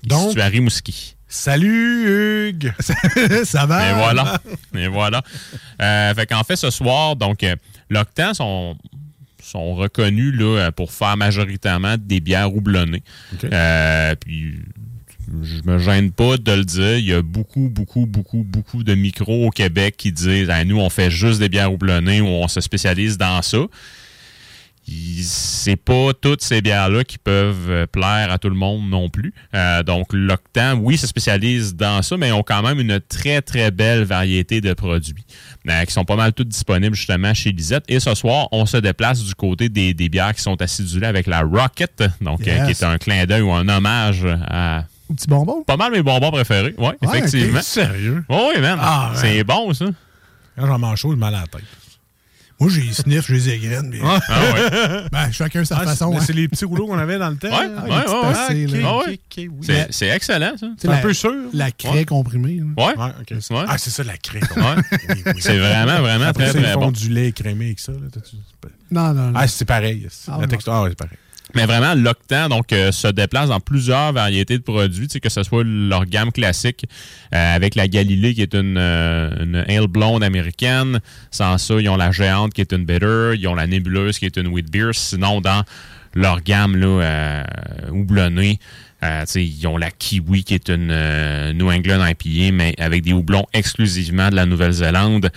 Donc- 0.04 0.28
située 0.30 0.42
à 0.42 0.48
Rimouski. 0.48 1.17
Salut 1.28 2.50
Hugues! 2.50 2.74
Ça 3.44 3.66
va? 3.66 3.90
Et 3.90 3.94
voilà. 3.94 4.42
Et 4.76 4.88
voilà. 4.88 5.22
Euh, 5.82 6.14
fait 6.14 6.26
qu'en 6.26 6.44
fait, 6.44 6.56
ce 6.56 6.70
soir, 6.70 7.16
donc, 7.16 7.44
euh, 7.44 7.56
l'Octan 7.90 8.34
sont, 8.34 8.78
sont 9.44 9.76
reconnus 9.76 10.34
là, 10.34 10.46
euh, 10.58 10.72
pour 10.72 10.92
faire 10.92 11.18
majoritairement 11.18 11.96
des 12.00 12.20
bières 12.20 12.54
houblonnées. 12.54 13.04
Euh, 13.44 14.16
puis, 14.16 14.60
je 15.44 15.70
me 15.70 15.78
gêne 15.80 16.12
pas 16.12 16.38
de 16.38 16.52
le 16.54 16.64
dire. 16.64 16.98
Il 16.98 17.06
y 17.06 17.14
a 17.14 17.22
beaucoup, 17.22 17.68
beaucoup, 17.70 18.06
beaucoup, 18.06 18.44
beaucoup 18.44 18.84
de 18.84 18.96
micros 18.96 19.48
au 19.48 19.50
Québec 19.50 19.96
qui 19.98 20.14
disent 20.14 20.50
Ah, 20.50 20.64
nous, 20.64 20.80
on 20.80 20.90
fait 20.90 21.12
juste 21.12 21.40
des 21.40 21.50
bières 21.50 21.74
houblonnées 21.74 22.22
ou 22.22 22.28
on 22.28 22.48
se 22.48 22.62
spécialise 22.62 23.18
dans 23.18 23.42
ça. 23.42 23.60
C'est 24.90 25.76
pas 25.76 26.12
toutes 26.20 26.42
ces 26.42 26.62
bières-là 26.62 27.04
qui 27.04 27.18
peuvent 27.18 27.70
euh, 27.70 27.86
plaire 27.88 28.32
à 28.32 28.38
tout 28.38 28.48
le 28.50 28.56
monde 28.56 28.90
non 28.90 29.10
plus. 29.10 29.34
Euh, 29.54 29.84
donc, 29.84 30.08
l'Octan, 30.14 30.76
oui, 30.82 30.98
se 30.98 31.08
spécialise 31.08 31.76
dans 31.76 32.02
ça, 32.02 32.16
mais 32.16 32.30
ils 32.30 32.34
ont 32.34 32.44
quand 32.44 32.62
même 32.62 32.80
une 32.80 33.00
très, 33.02 33.42
très 33.42 33.70
belle 33.72 34.04
variété 34.06 34.62
de 34.62 34.72
produits 34.74 35.26
euh, 35.70 35.84
qui 35.84 35.92
sont 35.92 36.06
pas 36.06 36.16
mal 36.16 36.32
toutes 36.32 36.48
disponibles 36.48 36.96
justement 36.96 37.34
chez 37.34 37.52
Lisette. 37.52 37.84
Et 37.90 38.00
ce 38.00 38.16
soir, 38.16 38.48
on 38.54 38.66
se 38.66 38.78
déplace 38.78 39.22
du 39.24 39.36
côté 39.36 39.68
des, 39.68 39.94
des 39.94 40.08
bières 40.08 40.34
qui 40.34 40.42
sont 40.42 40.62
acidulées 40.62 41.08
avec 41.08 41.28
la 41.28 41.42
Rocket, 41.42 42.04
donc 42.22 42.48
euh, 42.48 42.66
qui 42.66 42.72
est 42.72 42.84
un 42.84 42.98
clin 42.98 43.26
d'œil 43.26 43.42
ou 43.42 43.52
un 43.52 43.68
hommage 43.68 44.26
à 44.48 44.86
Un 45.12 45.14
petit 45.16 45.28
bonbon? 45.28 45.64
pas 45.64 45.76
mal 45.78 45.92
mes 45.92 46.02
bonbons 46.04 46.32
préférés. 46.32 46.74
Oui, 46.78 46.86
Ouais, 46.88 46.98
effectivement. 47.02 47.58
ok. 47.60 47.64
Sérieux? 47.66 48.24
Oui, 48.30 48.38
oui, 48.56 48.62
man. 48.62 48.80
Ah. 48.82 49.12
C'est 49.16 49.44
bon, 49.44 49.74
ça. 49.74 49.86
Quand 50.58 50.66
j'en 50.68 50.80
mange 50.80 51.00
chaud, 51.00 51.12
j'ai 51.12 51.18
mal 51.20 51.36
à 51.36 51.42
la 51.42 51.48
tête. 51.48 51.64
Moi, 52.60 52.70
j'ai 52.72 52.92
sniff, 52.92 53.28
j'ai 53.28 53.34
les 53.36 53.50
égrènes. 53.50 53.88
mais- 53.90 54.00
Ah, 54.04 54.20
ouais. 54.54 55.04
Ben, 55.12 55.32
chacun 55.32 55.64
sa 55.64 55.78
Ah, 55.78 55.84
façon. 55.86 56.12
c'est- 56.12 56.18
hein. 56.18 56.24
c'est 56.26 56.34
les 56.34 56.48
petits 56.48 56.66
rouleaux 56.66 56.88
qu'on 56.88 56.98
avait 56.98 57.20
dans 57.20 57.30
le 57.30 57.36
temps. 57.38 57.50
Ouais, 57.50 57.68
ouais, 57.68 57.68
ouais, 57.68 57.90
ouais. 57.90 58.84
Ah 58.84 59.00
oui. 59.08 59.20
C'est- 59.92 60.08
excellent, 60.10 60.54
ça. 60.60 60.68
C'est 60.78 60.90
un 60.90 60.98
peu 60.98 61.14
sûr. 61.14 61.34
La 61.54 61.72
craie 61.72 62.06
comprimée. 62.06 62.56
là. 62.60 62.86
Ouais. 62.88 62.98
Ouais, 62.98 63.12
ok. 63.22 63.32
Ouais. 63.52 63.66
Ah, 63.68 63.78
c'est 63.78 63.92
ça, 63.92 64.04
la. 64.04 64.14
Oui, 64.26 65.24
oui. 65.26 65.34
C'est 65.40 65.58
vraiment, 65.58 66.00
vraiment 66.00 66.26
Après 66.26 66.50
très, 66.50 66.62
très 66.62 66.74
bon. 66.74 66.92
du 66.92 67.10
lait 67.10 67.32
crémé 67.32 67.66
avec 67.66 67.80
ça. 67.80 67.92
Là, 67.92 68.00
Non, 68.90 69.14
non, 69.14 69.32
non. 69.32 69.34
ah, 69.36 69.48
c'est 69.48 69.66
pareil. 69.66 70.08
Ah, 70.28 70.38
la 70.42 70.48
texture, 70.48 70.74
ah, 70.74 70.84
ouais, 70.84 70.90
c'est 70.90 70.98
pareil. 70.98 71.18
Mais 71.58 71.66
vraiment, 71.66 71.96
l'Octan 71.96 72.50
donc, 72.50 72.72
euh, 72.72 72.92
se 72.92 73.08
déplace 73.08 73.50
dans 73.50 73.60
plusieurs 73.60 74.14
variétés 74.14 74.60
de 74.60 74.64
produits, 74.64 75.08
que 75.08 75.28
ce 75.28 75.42
soit 75.42 75.64
leur 75.66 76.06
gamme 76.06 76.32
classique 76.32 76.86
euh, 77.34 77.56
avec 77.56 77.74
la 77.74 77.88
Galilée 77.88 78.36
qui 78.36 78.44
est 78.44 78.54
une, 78.54 78.78
euh, 78.78 79.44
une 79.44 79.56
ale 79.68 79.88
blonde 79.88 80.24
américaine. 80.24 81.00
Sans 81.32 81.58
ça, 81.58 81.74
ils 81.80 81.90
ont 81.90 81.98
la 81.98 82.12
Géante 82.12 82.54
qui 82.54 82.62
est 82.62 82.72
une 82.74 82.86
bitter. 82.86 83.32
Ils 83.40 83.48
ont 83.48 83.56
la 83.56 83.66
Nébuleuse 83.66 84.20
qui 84.20 84.28
est 84.28 84.38
une 84.38 84.50
wheat 84.50 84.70
beer. 84.70 84.92
Sinon, 84.94 85.42
dans 85.42 85.64
leur 86.14 86.42
gamme 86.42 86.76
là, 86.76 86.88
euh, 86.88 87.44
houblonnée, 87.90 88.60
euh, 89.04 89.26
ils 89.36 89.68
ont 89.68 89.78
la 89.78 89.90
Kiwi 89.90 90.44
qui 90.44 90.54
est 90.54 90.70
une 90.70 90.90
euh, 90.92 91.54
New 91.54 91.72
England 91.72 92.06
IPA, 92.06 92.52
mais 92.54 92.76
avec 92.78 93.04
des 93.04 93.14
houblons 93.14 93.48
exclusivement 93.54 94.30
de 94.30 94.36
la 94.36 94.46
Nouvelle-Zélande. 94.46 95.32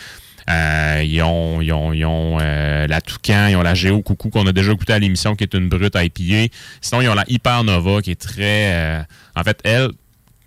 Euh, 0.51 1.03
ils 1.05 1.23
ont, 1.23 1.61
ils 1.61 1.73
ont, 1.73 1.93
ils 1.93 2.05
ont 2.05 2.39
euh, 2.41 2.87
la 2.87 3.01
Toucan, 3.01 3.47
ils 3.49 3.57
ont 3.57 3.63
la 3.63 3.75
Géo 3.75 4.03
Coucou 4.03 4.31
qu'on 4.31 4.47
a 4.47 4.53
déjà 4.53 4.73
goûté 4.75 4.93
à 4.93 4.99
l'émission 4.99 5.35
qui 5.37 5.45
est 5.45 5.55
une 5.55 5.69
brute 5.69 5.95
IPA. 5.97 6.53
Sinon, 6.81 7.03
ils 7.03 7.09
ont 7.09 7.15
la 7.15 7.25
Hyper 7.29 7.63
Nova 7.65 8.01
qui 8.03 8.11
est 8.13 8.21
très... 8.21 8.73
euh, 8.75 9.03
en 9.37 9.43
fait, 9.45 9.59
elle, 9.65 9.89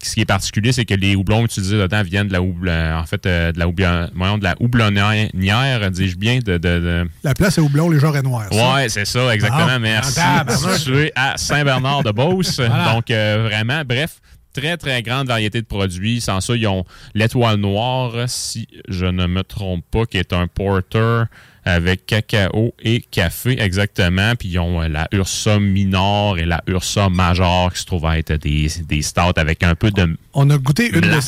ce 0.01 0.15
qui 0.15 0.19
est 0.21 0.25
particulier, 0.25 0.73
c'est 0.73 0.83
que 0.83 0.95
les 0.95 1.15
houblons 1.15 1.45
utilisés 1.45 1.77
dedans 1.77 2.03
viennent 2.03 2.27
de 2.27 2.33
la, 2.33 2.41
houble, 2.41 2.69
en 2.69 3.05
fait, 3.05 3.25
euh, 3.25 3.53
de 3.53 3.59
la, 3.59 3.67
houblon- 3.67 4.09
voyons, 4.13 4.37
de 4.37 4.43
la 4.43 4.55
houblonnière, 4.59 5.91
dis-je 5.91 6.17
bien, 6.17 6.39
de- 6.39 6.57
de- 6.57 6.79
de, 6.79 7.07
La 7.23 7.33
place 7.33 7.57
est 7.57 7.61
houblon, 7.61 7.89
les 7.89 7.99
gens 7.99 8.13
est 8.13 8.21
noir. 8.21 8.47
Ouais, 8.51 8.89
c'est 8.89 9.05
ça, 9.05 9.33
exactement. 9.33 9.65
Ah, 9.69 9.79
Merci. 9.79 10.15
tabarnak. 10.15 10.77
Situé 10.77 11.11
à 11.15 11.35
Saint-Bernard-de-Beauce. 11.37 12.57
Donc, 12.93 13.09
euh, 13.11 13.47
vraiment, 13.49 13.83
bref, 13.85 14.19
très, 14.53 14.77
très 14.77 15.01
grande 15.01 15.27
variété 15.27 15.61
de 15.61 15.65
produits. 15.65 16.21
Sans 16.21 16.41
ça, 16.41 16.55
ils 16.55 16.67
ont 16.67 16.85
l'étoile 17.13 17.57
noire, 17.57 18.13
si 18.27 18.67
je 18.87 19.05
ne 19.05 19.25
me 19.27 19.43
trompe 19.43 19.83
pas, 19.91 20.05
qui 20.05 20.17
est 20.17 20.33
un 20.33 20.47
porter 20.47 21.25
avec 21.65 22.05
cacao 22.05 22.73
et 22.81 23.01
café, 23.01 23.59
exactement. 23.61 24.35
Puis 24.35 24.49
ils 24.49 24.59
ont 24.59 24.81
euh, 24.81 24.87
la 24.87 25.07
Ursa 25.11 25.59
Minor 25.59 26.37
et 26.37 26.45
la 26.45 26.61
Ursa 26.67 27.09
Major 27.09 27.71
qui 27.71 27.79
se 27.79 27.85
trouvent 27.85 28.05
à 28.05 28.17
être 28.17 28.33
des, 28.33 28.67
des 28.87 29.01
stouts 29.01 29.37
avec 29.37 29.63
un 29.63 29.75
peu 29.75 29.91
de 29.91 30.17
On 30.33 30.49
a 30.49 30.57
goûté 30.57 30.89
une 30.89 31.01
de, 31.01 31.19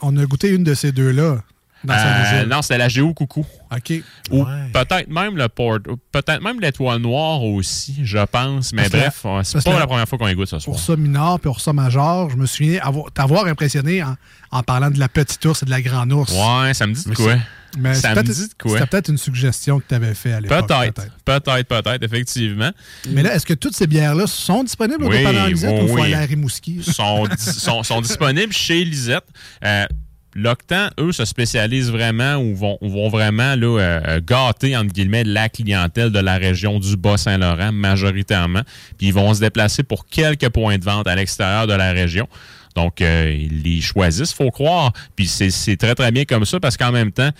on 0.00 0.16
a 0.16 0.24
goûté 0.26 0.50
une 0.50 0.64
de 0.64 0.74
ces 0.74 0.92
deux-là. 0.92 1.42
Dans 1.82 1.94
Euh, 1.94 2.44
non, 2.46 2.60
c'était 2.62 2.76
la 2.78 2.88
Géo 2.90 3.14
Coucou. 3.14 3.46
OK. 3.74 3.92
Ou 4.30 4.42
Ouais. 4.44 4.70
peut-être 4.72 5.08
même 5.08 5.36
le 5.36 5.48
port, 5.48 5.78
peut-être 6.12 6.42
même 6.42 6.60
l'étoile 6.60 6.98
noire 7.00 7.42
aussi, 7.42 8.00
je 8.02 8.18
pense. 8.26 8.72
Mais 8.74 8.88
Parce 8.90 9.22
bref, 9.22 9.44
c'est 9.44 9.64
pas 9.64 9.78
la 9.78 9.86
première 9.86 10.06
fois 10.08 10.18
qu'on 10.18 10.32
goûte 10.34 10.48
ce 10.48 10.58
soir. 10.58 10.76
Ursa 10.76 10.96
minor 10.96 11.40
puis 11.40 11.48
Ursa 11.48 11.72
major, 11.72 12.28
je 12.30 12.36
me 12.36 12.44
souviens 12.46 12.80
avoir- 12.82 13.10
t'avoir 13.12 13.46
impressionné 13.46 14.02
en, 14.02 14.14
en 14.50 14.62
parlant 14.62 14.90
de 14.90 14.98
la 14.98 15.08
petite 15.08 15.42
ours 15.46 15.62
et 15.62 15.66
de 15.66 15.70
la 15.70 15.80
grande 15.80 16.12
ours. 16.12 16.32
Ouais, 16.32 16.74
ça 16.74 16.86
me 16.86 16.92
dit 16.92 17.04
de 17.08 17.14
quoi? 17.14 17.36
Mais 17.78 17.94
ça 17.94 18.14
me 18.16 18.22
dit 18.24 18.48
de 18.48 18.54
quoi? 18.60 18.72
C'était 18.72 18.86
peut-être 18.86 19.08
une 19.10 19.16
suggestion 19.18 19.78
que 19.78 19.84
tu 19.88 19.94
avais 19.94 20.12
fait 20.14 20.32
à 20.32 20.40
l'époque. 20.40 20.66
Peut-être, 20.66 21.02
peut-être, 21.24 21.68
peut-être, 21.68 22.02
effectivement. 22.02 22.70
Mais 23.10 23.22
là, 23.22 23.34
est-ce 23.34 23.46
que 23.46 23.54
toutes 23.54 23.76
ces 23.76 23.86
bières-là 23.86 24.26
sont 24.26 24.64
disponibles 24.64 25.04
au 25.04 25.08
Oui, 25.08 25.18
dépanneur 25.18 25.46
Lisette 25.46 25.70
oui, 25.78 25.84
ou 25.84 25.88
faut 25.88 25.94
oui. 25.94 26.02
aller 26.02 26.14
à 26.14 26.20
Rimouski? 26.26 26.82
sont, 26.82 27.26
dis- 27.28 27.36
sont, 27.60 27.82
sont 27.84 28.00
disponibles 28.00 28.52
chez 28.52 28.84
Lisette. 28.84 29.24
Euh, 29.64 29.86
L'Octan, 30.34 30.90
eux, 30.98 31.10
se 31.10 31.24
spécialisent 31.24 31.90
vraiment 31.90 32.36
ou 32.36 32.54
vont, 32.54 33.08
vraiment 33.08 33.56
là, 33.56 33.78
euh, 33.80 34.20
gâter, 34.20 34.76
entre 34.76 34.92
guillemets, 34.92 35.24
la 35.24 35.48
clientèle 35.48 36.10
de 36.10 36.20
la 36.20 36.36
région 36.36 36.78
du 36.78 36.96
Bas-Saint-Laurent, 36.96 37.72
majoritairement. 37.72 38.62
Puis 38.96 39.08
ils 39.08 39.14
vont 39.14 39.34
se 39.34 39.40
déplacer 39.40 39.82
pour 39.82 40.06
quelques 40.06 40.48
points 40.50 40.78
de 40.78 40.84
vente 40.84 41.08
à 41.08 41.16
l'extérieur 41.16 41.66
de 41.66 41.72
la 41.72 41.90
région. 41.90 42.28
Donc, 42.76 43.00
euh, 43.00 43.36
ils 43.36 43.62
les 43.62 43.80
choisissent, 43.80 44.32
faut 44.32 44.50
croire. 44.50 44.92
Puis 45.16 45.26
c'est 45.26 45.76
très, 45.76 45.96
très 45.96 46.12
bien 46.12 46.24
comme 46.24 46.44
ça 46.44 46.60
parce 46.60 46.76
qu'en 46.76 46.92
même 46.92 47.10
temps, 47.10 47.30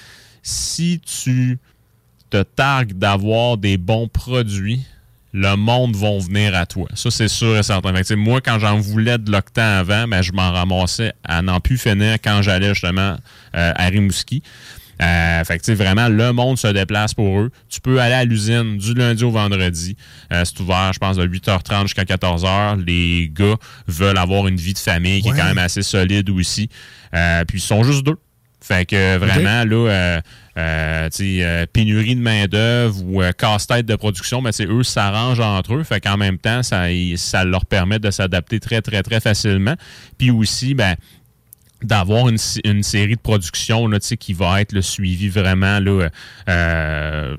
si 0.43 1.01
tu 1.01 1.59
te 2.31 2.43
targues 2.43 2.95
d'avoir 2.95 3.57
des 3.57 3.77
bons 3.77 4.09
produits, 4.09 4.83
le 5.33 5.55
monde 5.57 5.95
va 5.97 6.19
venir 6.19 6.55
à 6.55 6.67
toi. 6.67 6.89
Ça, 6.95 7.11
c'est 7.11 7.29
sûr 7.29 7.57
et 7.57 7.63
certain. 7.63 7.95
Fait 7.95 8.03
que, 8.03 8.15
moi, 8.15 8.41
quand 8.41 8.59
j'en 8.59 8.79
voulais 8.79 9.19
de 9.19 9.31
l'octan 9.31 9.79
avant, 9.79 10.09
ben, 10.09 10.23
je 10.23 10.33
m'en 10.33 10.51
ramassais 10.51 11.13
à 11.25 11.43
n'en 11.43 11.61
plus 11.61 11.79
finir 11.79 12.17
quand 12.23 12.43
j'allais 12.43 12.75
justement 12.75 13.17
euh, 13.55 13.73
à 13.75 13.87
Rimouski. 13.87 14.43
Euh, 15.01 15.45
fait 15.45 15.59
que, 15.59 15.73
vraiment, 15.73 16.09
le 16.09 16.33
monde 16.33 16.59
se 16.59 16.67
déplace 16.67 17.15
pour 17.15 17.41
eux. 17.41 17.51
Tu 17.69 17.81
peux 17.81 18.01
aller 18.01 18.15
à 18.15 18.25
l'usine 18.25 18.77
du 18.77 18.95
lundi 18.95 19.25
au 19.25 19.31
vendredi. 19.31 19.97
Euh, 20.33 20.43
c'est 20.45 20.61
ouvert, 20.61 20.93
je 20.93 20.99
pense, 20.99 21.17
de 21.17 21.27
8h30 21.27 21.83
jusqu'à 21.83 22.05
14h. 22.05 22.85
Les 22.85 23.31
gars 23.33 23.57
veulent 23.87 24.19
avoir 24.19 24.47
une 24.47 24.57
vie 24.57 24.75
de 24.75 24.79
famille 24.79 25.23
qui 25.23 25.29
est 25.29 25.33
quand 25.33 25.45
même 25.45 25.59
assez 25.59 25.83
solide 25.83 26.29
aussi. 26.31 26.69
Euh, 27.15 27.45
puis, 27.45 27.59
ils 27.59 27.63
sont 27.63 27.83
juste 27.83 28.05
deux. 28.05 28.19
Fait 28.61 28.85
que 28.85 29.17
vraiment, 29.17 29.65
là, 29.65 30.21
euh, 30.61 31.09
euh, 31.21 31.67
pénurie 31.73 32.15
de 32.15 32.21
main-d'œuvre 32.21 33.03
ou 33.05 33.23
euh, 33.23 33.33
casse-tête 33.33 33.87
de 33.87 33.97
production, 33.97 34.41
mais 34.41 34.53
c'est 34.53 34.67
eux 34.67 34.83
s'arrangent 34.83 35.41
entre 35.41 35.75
eux. 35.75 35.83
Fait 35.83 36.01
qu'en 36.01 36.17
même 36.17 36.39
temps, 36.39 36.63
ça, 36.63 36.85
ça 37.17 37.45
leur 37.45 37.67
permet 37.67 37.99
de 37.99 38.11
s'adapter 38.11 38.61
très, 38.61 38.83
très, 38.83 39.03
très 39.03 39.21
facilement. 39.21 39.75
Puis 40.19 40.31
aussi, 40.31 40.75
ben, 40.75 40.95
d'avoir 41.83 42.29
une, 42.29 42.83
série 42.83 43.17
de 43.17 43.21
productions 43.21 43.87
là, 43.89 43.99
qui 43.99 44.33
va 44.33 44.61
être 44.61 44.73
le 44.73 44.83
suivi 44.83 45.29
vraiment 45.29 45.81
là, 45.81 46.09
euh, 46.49 47.37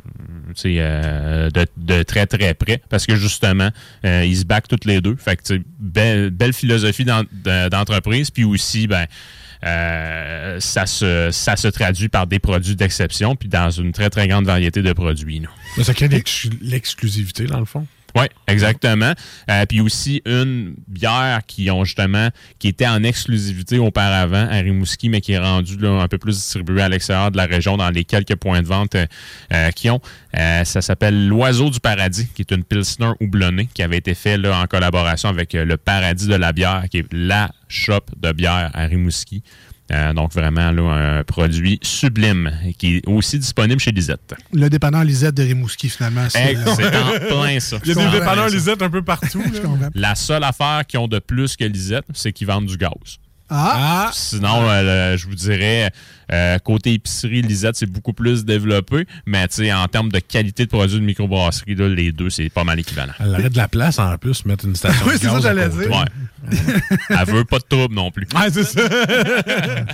euh, 0.65 1.49
de, 1.49 1.65
de, 1.77 2.03
très 2.03 2.25
très 2.25 2.53
près 2.53 2.81
parce 2.89 3.05
que 3.05 3.15
justement 3.15 3.69
euh, 4.05 4.25
ils 4.25 4.37
se 4.37 4.45
backent 4.45 4.67
toutes 4.67 4.85
les 4.85 5.01
deux 5.01 5.15
fait 5.15 5.35
que 5.35 5.61
belle, 5.79 6.29
belle 6.31 6.53
philosophie 6.53 7.05
d'entreprise 7.05 8.31
puis 8.31 8.43
aussi 8.43 8.87
ben 8.87 9.05
euh, 9.63 10.59
ça, 10.59 10.85
se, 10.85 11.67
traduit 11.69 12.09
par 12.09 12.25
des 12.27 12.39
produits 12.39 12.75
d'exception, 12.75 13.35
puis 13.35 13.47
dans 13.47 13.69
une 13.69 13.91
très, 13.91 14.09
très 14.09 14.27
grande 14.27 14.45
variété 14.45 14.81
de 14.81 14.93
produits. 14.93 15.41
Mais 15.77 15.83
ça 15.83 15.93
crée 15.93 16.09
l'exclusivité, 16.61 17.45
dans 17.45 17.59
le 17.59 17.65
fond. 17.65 17.85
Oui, 18.15 18.25
exactement. 18.47 19.13
Euh, 19.49 19.65
puis 19.65 19.81
aussi 19.81 20.21
une 20.25 20.75
bière 20.87 21.41
qui 21.47 21.69
ont 21.71 21.83
justement 21.83 22.29
qui 22.59 22.67
était 22.67 22.87
en 22.87 23.03
exclusivité 23.03 23.79
auparavant 23.79 24.47
à 24.49 24.55
Rimouski, 24.55 25.09
mais 25.09 25.21
qui 25.21 25.33
est 25.33 25.39
rendue 25.39 25.77
un 25.85 26.07
peu 26.07 26.17
plus 26.17 26.35
distribuée 26.37 26.81
à 26.81 26.89
l'extérieur 26.89 27.31
de 27.31 27.37
la 27.37 27.45
région 27.45 27.77
dans 27.77 27.89
les 27.89 28.03
quelques 28.03 28.35
points 28.35 28.61
de 28.61 28.67
vente 28.67 28.95
euh, 28.95 29.71
qui 29.71 29.89
ont. 29.89 30.01
ça 30.33 30.81
s'appelle 30.81 31.27
l'Oiseau 31.27 31.69
du 31.69 31.79
Paradis, 31.79 32.27
qui 32.33 32.41
est 32.41 32.51
une 32.51 32.63
pilsner 32.63 33.11
houblonnée 33.19 33.69
qui 33.73 33.83
avait 33.83 33.97
été 33.97 34.13
fait 34.13 34.37
là, 34.37 34.61
en 34.61 34.67
collaboration 34.67 35.29
avec 35.29 35.53
le 35.53 35.77
Paradis 35.77 36.27
de 36.27 36.35
la 36.35 36.53
bière, 36.53 36.83
qui 36.89 36.99
est 36.99 37.13
la 37.13 37.51
shop 37.67 38.01
de 38.17 38.31
bière 38.31 38.71
à 38.73 38.85
Rimouski. 38.85 39.43
Euh, 39.91 40.13
donc, 40.13 40.33
vraiment, 40.33 40.71
là, 40.71 41.17
un 41.19 41.23
produit 41.23 41.79
sublime 41.81 42.51
qui 42.77 42.97
est 42.97 43.07
aussi 43.07 43.39
disponible 43.39 43.79
chez 43.79 43.91
Lisette. 43.91 44.35
Le 44.53 44.69
dépanneur 44.69 45.03
Lisette 45.03 45.35
de 45.35 45.43
Rimouski, 45.43 45.89
finalement. 45.89 46.27
C'est 46.29 46.57
en 46.57 46.75
plein 47.27 47.59
ça. 47.59 47.77
Il 47.83 47.89
y 47.89 47.99
a 47.99 48.05
des 48.05 48.19
dépanneurs 48.19 48.49
Lisette 48.49 48.81
un 48.81 48.89
peu 48.89 49.01
partout. 49.01 49.43
La 49.95 50.15
seule 50.15 50.43
affaire 50.43 50.83
qu'ils 50.87 50.99
ont 50.99 51.07
de 51.07 51.19
plus 51.19 51.55
que 51.55 51.65
Lisette, 51.65 52.05
c'est 52.13 52.31
qu'ils 52.31 52.47
vendent 52.47 52.67
du 52.67 52.77
gaz. 52.77 53.19
Ah. 53.53 54.07
ah. 54.07 54.11
Sinon, 54.13 54.61
euh, 54.69 55.17
je 55.17 55.27
vous 55.27 55.35
dirais, 55.35 55.91
euh, 56.31 56.57
côté 56.59 56.93
épicerie, 56.93 57.41
Lisette, 57.41 57.75
c'est 57.75 57.85
beaucoup 57.85 58.13
plus 58.13 58.45
développé. 58.45 59.05
Mais 59.25 59.45
en 59.73 59.87
termes 59.87 60.09
de 60.09 60.19
qualité 60.19 60.63
de 60.63 60.69
produits 60.69 60.99
de 60.99 61.03
microbrasserie, 61.03 61.75
là, 61.75 61.89
les 61.89 62.13
deux, 62.13 62.29
c'est 62.29 62.49
pas 62.49 62.63
mal 62.63 62.79
équivalent. 62.79 63.11
Elle 63.19 63.31
aurait 63.31 63.49
de 63.49 63.57
la 63.57 63.67
place 63.67 63.99
en 63.99 64.17
plus, 64.17 64.45
mettre 64.45 64.65
une 64.65 64.75
station 64.75 65.05
oui, 65.07 65.15
c'est 65.19 65.27
ça 65.27 65.39
j'allais 65.41 65.67
dire. 65.67 65.91
Ouais. 65.91 66.05
Elle 67.09 67.25
veut 67.27 67.45
pas 67.45 67.59
de 67.59 67.65
trouble 67.69 67.95
non 67.95 68.11
plus. 68.11 68.27
Ouais, 68.35 68.49
c'est 68.51 68.63
ça. 68.63 68.81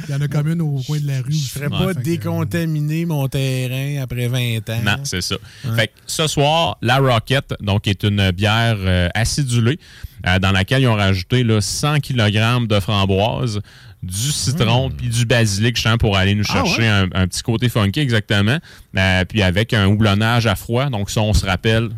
Il 0.07 0.11
y 0.11 0.15
en 0.15 0.21
a 0.21 0.27
comme 0.27 0.47
une 0.49 0.61
au 0.61 0.81
coin 0.85 0.99
de 0.99 1.07
la 1.07 1.17
rue. 1.21 1.31
Je 1.33 1.59
ne 1.59 1.65
ferais 1.65 1.69
pas 1.69 1.93
décontaminer 1.93 3.05
mon 3.05 3.27
terrain 3.27 4.01
après 4.03 4.27
20 4.27 4.69
ans. 4.69 4.79
Non, 4.85 4.97
c'est 5.03 5.21
ça. 5.21 5.35
Fait 5.75 5.87
que 5.87 5.93
ce 6.05 6.27
soir, 6.27 6.77
la 6.81 6.97
Rocket, 6.97 7.53
donc, 7.61 7.87
est 7.87 8.03
une 8.03 8.31
bière 8.31 8.77
euh, 8.79 9.09
acidulée. 9.13 9.79
Euh, 10.25 10.39
dans 10.39 10.51
laquelle 10.51 10.81
ils 10.81 10.87
ont 10.87 10.95
rajouté 10.95 11.43
là, 11.43 11.61
100 11.61 11.99
kg 11.99 12.67
de 12.67 12.79
framboises, 12.79 13.61
du 14.01 14.31
citron 14.31 14.89
Hmm. 14.89 14.93
puis 14.93 15.09
du 15.09 15.25
basilic 15.25 15.75
justement 15.75 15.97
pour 15.97 16.17
aller 16.17 16.33
nous 16.33 16.43
Ah 16.49 16.53
chercher 16.53 16.87
un, 16.87 17.07
un 17.13 17.27
petit 17.27 17.43
côté 17.43 17.69
funky 17.69 17.99
exactement. 17.99 18.57
Euh, 18.97 19.25
puis 19.25 19.43
avec 19.43 19.73
un 19.73 19.85
houblonnage 19.87 20.47
à 20.47 20.55
froid. 20.55 20.89
Donc 20.89 21.11
ça, 21.11 21.21
on 21.21 21.33
se 21.33 21.45
rappelle, 21.45 21.89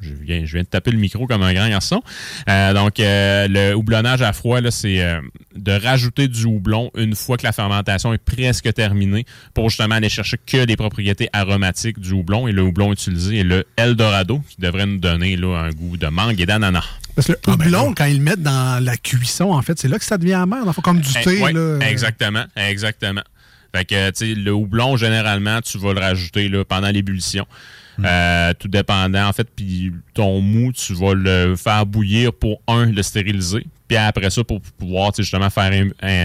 je 0.00 0.12
viens, 0.12 0.44
je 0.44 0.52
viens 0.52 0.62
de 0.62 0.68
taper 0.68 0.90
le 0.90 0.98
micro 0.98 1.26
comme 1.26 1.42
un 1.42 1.52
grand 1.52 1.68
garçon. 1.68 2.02
Euh, 2.48 2.72
donc, 2.72 3.00
euh, 3.00 3.48
le 3.48 3.74
houblonnage 3.74 4.22
à 4.22 4.32
froid, 4.32 4.58
c'est 4.70 5.02
euh, 5.02 5.20
de 5.54 5.72
rajouter 5.72 6.28
du 6.28 6.44
houblon 6.44 6.90
une 6.96 7.14
fois 7.14 7.36
que 7.36 7.44
la 7.44 7.52
fermentation 7.52 8.12
est 8.12 8.18
presque 8.18 8.72
terminée 8.74 9.24
pour 9.54 9.70
justement 9.70 9.96
aller 9.96 10.08
chercher 10.08 10.38
que 10.38 10.58
les 10.58 10.76
propriétés 10.76 11.28
aromatiques 11.32 11.98
du 11.98 12.12
houblon. 12.12 12.48
Et 12.48 12.52
le 12.52 12.62
houblon 12.62 12.92
utilisé 12.92 13.38
est 13.38 13.44
le 13.44 13.64
Eldorado 13.76 14.40
qui 14.48 14.60
devrait 14.60 14.86
nous 14.86 14.98
donner 14.98 15.36
là, 15.36 15.58
un 15.58 15.70
goût 15.70 15.96
de 15.96 16.06
mangue 16.06 16.40
et 16.40 16.46
d'ananas. 16.46 16.84
Parce 17.14 17.26
que 17.26 17.32
le 17.32 17.52
houblon, 17.52 17.94
quand 17.94 18.04
ils 18.04 18.18
le 18.18 18.22
mettent 18.22 18.42
dans 18.42 18.82
la 18.82 18.96
cuisson, 18.96 19.52
en 19.52 19.62
fait, 19.62 19.78
c'est 19.78 19.88
là 19.88 19.98
que 19.98 20.04
ça 20.04 20.18
devient 20.18 20.34
amer. 20.34 20.58
Comme 20.82 21.00
du 21.00 21.12
thé. 21.12 21.38
Eh, 21.38 21.42
ouais, 21.42 21.52
là. 21.52 21.78
Exactement, 21.80 22.44
exactement. 22.56 23.22
Fait 23.74 23.84
que, 23.84 24.10
tu 24.10 24.34
sais, 24.34 24.34
le 24.34 24.52
houblon, 24.52 24.96
généralement, 24.96 25.60
tu 25.60 25.78
vas 25.78 25.92
le 25.92 26.00
rajouter 26.00 26.48
là, 26.48 26.64
pendant 26.64 26.88
l'ébullition. 26.88 27.46
Euh, 28.04 28.54
tout 28.58 28.68
dépendant, 28.68 29.28
en 29.28 29.32
fait, 29.32 29.48
puis 29.54 29.92
ton 30.14 30.40
mou, 30.40 30.72
tu 30.72 30.94
vas 30.94 31.14
le 31.14 31.56
faire 31.56 31.84
bouillir 31.84 32.32
pour, 32.32 32.60
un, 32.68 32.86
le 32.86 33.02
stériliser, 33.02 33.66
puis 33.86 33.96
après 33.96 34.30
ça, 34.30 34.44
pour 34.44 34.60
pouvoir, 34.60 35.12
justement, 35.16 35.50
faire 35.50 35.72
un, 35.72 35.88
un 36.02 36.24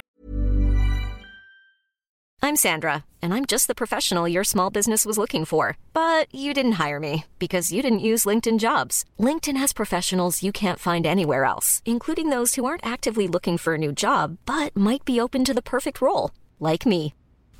I'm 2.46 2.58
Sandra, 2.58 3.06
and 3.22 3.34
I'm 3.34 3.46
just 3.46 3.70
the 3.70 3.74
professional 3.74 4.28
your 4.28 4.44
small 4.44 4.70
business 4.70 5.06
was 5.06 5.18
looking 5.18 5.46
for. 5.46 5.78
But 5.94 6.28
you 6.36 6.54
didn't 6.54 6.74
hire 6.74 7.00
me 7.00 7.24
because 7.40 7.72
you 7.72 7.82
didn't 7.82 8.08
use 8.12 8.26
LinkedIn 8.26 8.60
jobs. 8.60 9.06
LinkedIn 9.18 9.56
has 9.56 9.72
professionals 9.72 10.44
you 10.44 10.52
can't 10.52 10.78
find 10.78 11.06
anywhere 11.06 11.46
else, 11.46 11.82
including 11.86 12.32
those 12.32 12.56
who 12.56 12.66
aren't 12.66 12.86
actively 12.86 13.30
looking 13.30 13.58
for 13.58 13.76
a 13.76 13.78
new 13.78 13.94
job 13.94 14.38
but 14.46 14.76
might 14.76 15.06
be 15.06 15.22
open 15.22 15.46
to 15.46 15.54
the 15.54 15.62
perfect 15.62 16.02
role, 16.02 16.32
like 16.60 16.86
me. 16.86 17.14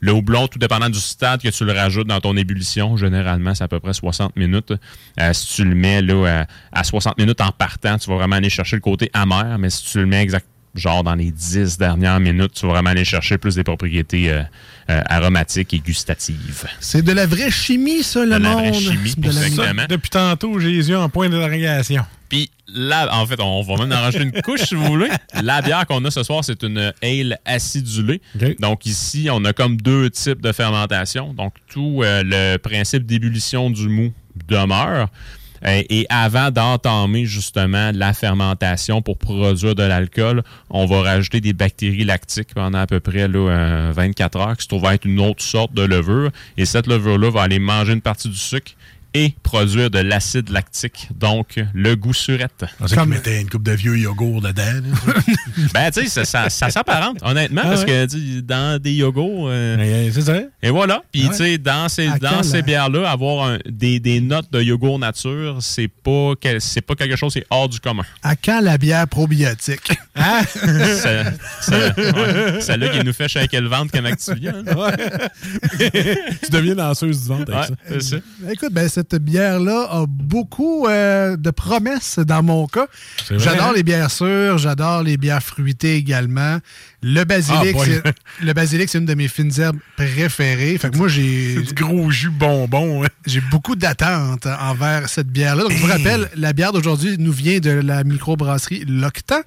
Le 0.00 0.12
houblon, 0.12 0.46
tout 0.46 0.58
dépendant 0.58 0.90
du 0.90 0.98
stade 0.98 1.40
que 1.42 1.48
tu 1.48 1.64
le 1.64 1.72
rajoutes 1.72 2.06
dans 2.06 2.20
ton 2.20 2.36
ébullition, 2.36 2.96
généralement, 2.98 3.54
c'est 3.54 3.64
à 3.64 3.68
peu 3.68 3.80
près 3.80 3.94
60 3.94 4.36
minutes. 4.36 4.72
Euh, 5.20 5.32
si 5.32 5.54
tu 5.56 5.64
le 5.64 5.74
mets 5.74 6.02
là, 6.02 6.46
à, 6.72 6.80
à 6.80 6.84
60 6.84 7.16
minutes 7.18 7.40
en 7.40 7.50
partant, 7.50 7.96
tu 7.98 8.10
vas 8.10 8.16
vraiment 8.16 8.36
aller 8.36 8.50
chercher 8.50 8.76
le 8.76 8.80
côté 8.82 9.10
amer, 9.14 9.56
mais 9.58 9.70
si 9.70 9.84
tu 9.84 9.98
le 9.98 10.06
mets 10.06 10.22
exact, 10.22 10.46
genre 10.74 11.02
dans 11.02 11.14
les 11.14 11.30
10 11.30 11.78
dernières 11.78 12.20
minutes, 12.20 12.52
tu 12.52 12.66
vas 12.66 12.72
vraiment 12.74 12.90
aller 12.90 13.06
chercher 13.06 13.38
plus 13.38 13.54
des 13.54 13.64
propriétés 13.64 14.30
euh, 14.30 14.42
euh, 14.90 15.00
aromatiques 15.08 15.72
et 15.72 15.78
gustatives. 15.78 16.66
C'est 16.80 17.00
de 17.02 17.12
la 17.12 17.24
vraie 17.26 17.50
chimie, 17.50 18.02
ça, 18.02 18.20
le 18.20 18.26
De 18.26 18.30
la 18.32 18.38
monde. 18.40 18.58
vraie 18.60 18.72
chimie, 18.74 19.14
de 19.16 19.30
la- 19.30 19.46
exactement. 19.46 19.82
Depuis 19.88 20.10
tantôt, 20.10 20.58
j'ai 20.60 20.72
les 20.72 20.90
yeux 20.90 20.98
en 20.98 21.08
point 21.08 21.30
d'interrogation. 21.30 22.04
Puis 22.28 22.50
là, 22.68 23.08
en 23.12 23.26
fait, 23.26 23.40
on 23.40 23.62
va 23.62 23.76
même 23.76 23.92
en 23.92 24.00
rajouter 24.00 24.24
une 24.24 24.42
couche 24.42 24.62
si 24.62 24.74
vous 24.74 24.84
voulez. 24.84 25.08
La 25.42 25.62
bière 25.62 25.86
qu'on 25.86 26.04
a 26.04 26.10
ce 26.10 26.22
soir, 26.22 26.44
c'est 26.44 26.62
une 26.62 26.92
ale 27.02 27.38
acidulée. 27.44 28.20
Donc 28.60 28.86
ici, 28.86 29.28
on 29.30 29.44
a 29.44 29.52
comme 29.52 29.76
deux 29.76 30.10
types 30.10 30.40
de 30.40 30.52
fermentation. 30.52 31.34
Donc 31.34 31.54
tout 31.68 32.00
euh, 32.02 32.22
le 32.24 32.56
principe 32.58 33.06
d'ébullition 33.06 33.70
du 33.70 33.88
mou 33.88 34.12
demeure. 34.48 35.08
Euh, 35.64 35.82
et 35.88 36.06
avant 36.10 36.50
d'entamer 36.50 37.24
justement 37.24 37.90
la 37.94 38.12
fermentation 38.12 39.02
pour 39.02 39.18
produire 39.18 39.74
de 39.74 39.82
l'alcool, 39.82 40.42
on 40.70 40.86
va 40.86 41.02
rajouter 41.02 41.40
des 41.40 41.52
bactéries 41.52 42.04
lactiques 42.04 42.54
pendant 42.54 42.78
à 42.78 42.86
peu 42.86 43.00
près 43.00 43.28
là, 43.28 43.38
euh, 43.38 43.92
24 43.94 44.38
heures, 44.38 44.56
qui 44.56 44.64
se 44.64 44.68
trouve 44.68 44.84
être 44.86 45.06
une 45.06 45.20
autre 45.20 45.42
sorte 45.42 45.72
de 45.72 45.82
levure. 45.82 46.30
Et 46.56 46.66
cette 46.66 46.86
levure-là 46.86 47.30
va 47.30 47.42
aller 47.42 47.58
manger 47.58 47.94
une 47.94 48.02
partie 48.02 48.28
du 48.28 48.36
sucre 48.36 48.72
et 49.24 49.34
produire 49.42 49.90
de 49.90 49.98
l'acide 49.98 50.48
lactique, 50.50 51.08
donc 51.14 51.60
le 51.74 51.94
goût 51.94 52.12
surette. 52.14 52.64
On 52.80 52.86
sait 52.86 52.96
qu'ils 52.96 53.04
mettaient 53.06 53.40
une 53.40 53.48
coupe 53.48 53.62
de 53.62 53.72
vieux 53.72 53.96
yogourt 53.98 54.40
dedans. 54.40 54.62
là. 54.62 55.14
Ben, 55.72 55.90
tu 55.90 56.02
sais, 56.02 56.08
ça, 56.08 56.24
ça, 56.24 56.50
ça 56.50 56.70
s'apparente, 56.70 57.18
honnêtement, 57.22 57.62
Ah 57.64 57.68
parce 57.68 57.84
ouais. 57.84 58.06
que 58.08 58.40
dans 58.40 58.80
des 58.80 58.92
yogourts. 58.92 59.48
euh, 59.48 59.76
euh, 59.78 60.10
C'est 60.12 60.20
ça. 60.22 60.38
et 60.62 60.70
voilà. 60.70 61.02
Puis, 61.12 61.24
Ah 61.26 61.30
tu 61.30 61.36
sais, 61.36 61.58
dans 61.58 61.88
ces, 61.88 62.08
À 62.08 62.18
dans 62.18 62.28
quand 62.30 62.42
ces 62.42 62.60
bières-là, 62.62 63.10
avoir 63.10 63.48
un- 63.48 63.58
des, 63.66 63.98
des 64.00 64.20
notes 64.20 64.52
de 64.52 64.60
yogourt 64.62 64.98
nature, 64.98 65.58
c'est 65.60 65.88
pas, 65.88 66.32
quel- 66.40 66.60
c'est 66.60 66.82
pas 66.82 66.94
quelque 66.94 67.16
chose, 67.16 67.32
c'est 67.32 67.46
hors 67.50 67.68
du 67.68 67.80
commun. 67.80 68.02
À 68.22 68.36
quand 68.36 68.60
la 68.60 68.76
bière 68.78 69.06
probiotique? 69.08 69.92
Hein? 70.18 70.40
C'est- 70.54 71.24
c'est- 71.60 71.94
ouais. 72.16 72.60
Celle-là 72.62 72.88
qui 72.88 73.04
nous 73.04 73.12
fait 73.12 73.28
shaker 73.28 73.60
le 73.60 73.68
ventre 73.68 73.92
comme 73.92 74.06
Activia. 74.06 74.52
hein. 74.56 74.90
tu 76.42 76.50
deviens 76.50 76.74
danseuse 76.74 77.22
du 77.22 77.28
ventre 77.28 77.52
avec 77.54 77.70
Ouais, 77.70 77.76
ça. 77.76 78.00
c'est 78.00 78.02
ça. 78.02 78.50
Écoute, 78.52 78.72
ben, 78.72 78.88
cette 79.10 79.22
bière-là 79.22 79.86
a 79.90 80.04
beaucoup 80.06 80.86
euh, 80.86 81.36
de 81.36 81.50
promesses 81.50 82.18
dans 82.18 82.42
mon 82.42 82.66
cas. 82.66 82.86
J'adore 83.30 83.72
les 83.72 83.82
bières 83.82 84.10
sûres, 84.10 84.58
j'adore 84.58 85.02
les 85.02 85.16
bières 85.16 85.42
fruitées 85.42 85.96
également. 85.96 86.58
Le 87.02 87.24
basilic, 87.24 87.76
Ah, 88.04 88.10
le 88.42 88.52
basilic, 88.52 88.88
c'est 88.88 88.98
une 88.98 89.04
de 89.06 89.14
mes 89.14 89.28
fines 89.28 89.52
herbes 89.58 89.78
préférées. 89.96 90.78
Fait 90.78 90.90
que 90.90 90.96
moi, 90.96 91.08
j'ai, 91.08 91.54
Du 91.62 91.74
gros 91.74 92.10
jus 92.10 92.30
bonbon. 92.30 93.04
hein. 93.04 93.08
j'ai 93.26 93.40
beaucoup 93.40 93.76
d'attentes 93.76 94.46
envers 94.46 95.08
cette 95.08 95.28
bière-là. 95.28 95.62
Donc, 95.64 95.72
je 95.72 95.78
vous 95.78 95.86
rappelle, 95.86 96.28
la 96.36 96.52
bière 96.52 96.72
d'aujourd'hui 96.72 97.16
nous 97.18 97.32
vient 97.32 97.58
de 97.60 97.70
la 97.70 98.02
microbrasserie 98.02 98.84
L'Octan. 98.88 99.40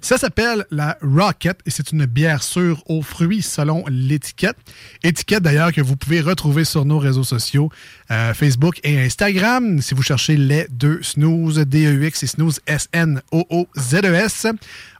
Ça 0.00 0.18
s'appelle 0.18 0.64
la 0.70 0.96
Rocket 1.02 1.58
et 1.66 1.70
c'est 1.70 1.92
une 1.92 2.06
bière 2.06 2.42
sûre 2.42 2.82
aux 2.86 3.02
fruits 3.02 3.42
selon 3.42 3.84
l'étiquette. 3.88 4.56
Étiquette 5.02 5.42
d'ailleurs 5.42 5.72
que 5.72 5.80
vous 5.82 5.96
pouvez 5.96 6.20
retrouver 6.20 6.64
sur 6.64 6.84
nos 6.84 6.98
réseaux 6.98 7.24
sociaux, 7.24 7.70
euh, 8.10 8.32
Facebook 8.34 8.80
et 8.82 8.98
Instagram. 9.00 9.80
Si 9.82 9.94
vous 9.94 10.02
cherchez 10.02 10.36
les 10.36 10.66
deux 10.70 11.02
snooze, 11.02 11.58
D-E-U-X 11.58 12.22
et 12.22 12.26
snooze 12.26 12.60
S-N-O-O-Z-E-S, 12.66 14.46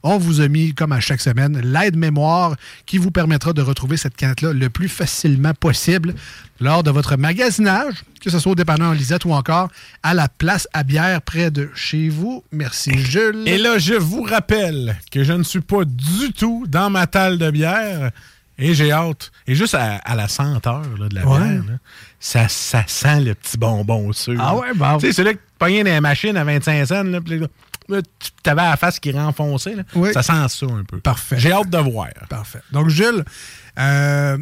on 0.05 0.19
vous 0.19 0.41
a 0.41 0.49
mis, 0.49 0.75
comme 0.75 0.93
à 0.93 1.01
chaque 1.01 1.21
semaine, 1.21 1.59
l'aide-mémoire 1.61 2.55
qui 2.87 2.99
vous 2.99 3.11
permettra 3.11 3.53
de 3.53 3.63
retrouver 3.63 3.97
cette 3.97 4.15
canette-là 4.17 4.53
le 4.53 4.69
plus 4.71 4.89
facilement 4.89 5.55
possible 5.55 6.15
lors 6.61 6.83
de 6.83 6.91
votre 6.91 7.17
magasinage, 7.17 8.05
que 8.21 8.31
ce 8.31 8.39
soit 8.39 8.53
au 8.53 8.55
dépanneur 8.55 8.95
Lisette 8.95 9.25
ou 9.25 9.33
encore 9.33 9.69
à 10.03 10.15
la 10.15 10.29
place 10.29 10.69
à 10.73 10.83
bière 10.83 11.21
près 11.23 11.51
de 11.51 11.71
chez 11.75 12.09
vous. 12.11 12.45
Merci, 12.53 12.97
Jules. 12.99 13.43
Et 13.47 13.59
là, 13.59 13.79
je 13.79 13.95
vous 13.95 14.23
rappelle 14.23 14.97
que 15.11 15.25
je 15.25 15.33
ne 15.33 15.43
suis 15.43 15.61
pas 15.63 15.85
du 15.85 16.33
tout 16.33 16.67
dans 16.69 16.91
ma 16.91 17.07
talle 17.07 17.39
de 17.39 17.51
bière. 17.51 18.11
Et 18.57 18.73
j'ai 18.73 18.93
hâte. 18.93 19.33
Et 19.49 19.57
juste 19.57 19.75
à, 19.75 19.97
à 19.97 20.15
la 20.15 20.29
senteur 20.29 20.83
là, 20.99 21.09
de 21.09 21.15
la 21.17 21.27
Ouais. 21.27 21.39
bière, 21.41 21.65
là, 21.67 21.79
ça, 22.21 22.47
ça 22.49 22.85
sent 22.87 23.21
le 23.23 23.35
petit 23.35 23.59
bonbon 23.59 24.13
sûr. 24.13 24.37
Ah 24.39 24.55
ouais, 24.55 24.73
bon. 24.77 24.99
Tu 24.99 25.07
sais, 25.07 25.13
c'est 25.13 25.25
là 25.25 25.33
que 25.33 25.39
tu 25.39 25.45
pognais 25.59 25.83
dans 25.83 25.91
les 25.91 26.01
machines 26.01 26.37
à 26.37 26.45
25 26.45 26.87
cents. 26.87 27.03
Là, 27.03 27.19
tu 27.89 28.51
avais 28.51 28.63
la 28.63 28.77
face 28.77 28.99
qui 29.01 29.13
renfonçait. 29.13 29.75
Là. 29.75 29.83
Oui. 29.95 30.13
Ça 30.13 30.23
sent 30.23 30.49
ça 30.49 30.67
un 30.67 30.85
peu. 30.85 31.01
Parfait. 31.01 31.37
J'ai 31.39 31.53
hâte 31.53 31.71
de 31.71 31.79
voir. 31.79 32.09
Parfait. 32.29 32.61
Donc, 32.73 32.89
Jules, 32.89 33.25
euh, 33.79 34.39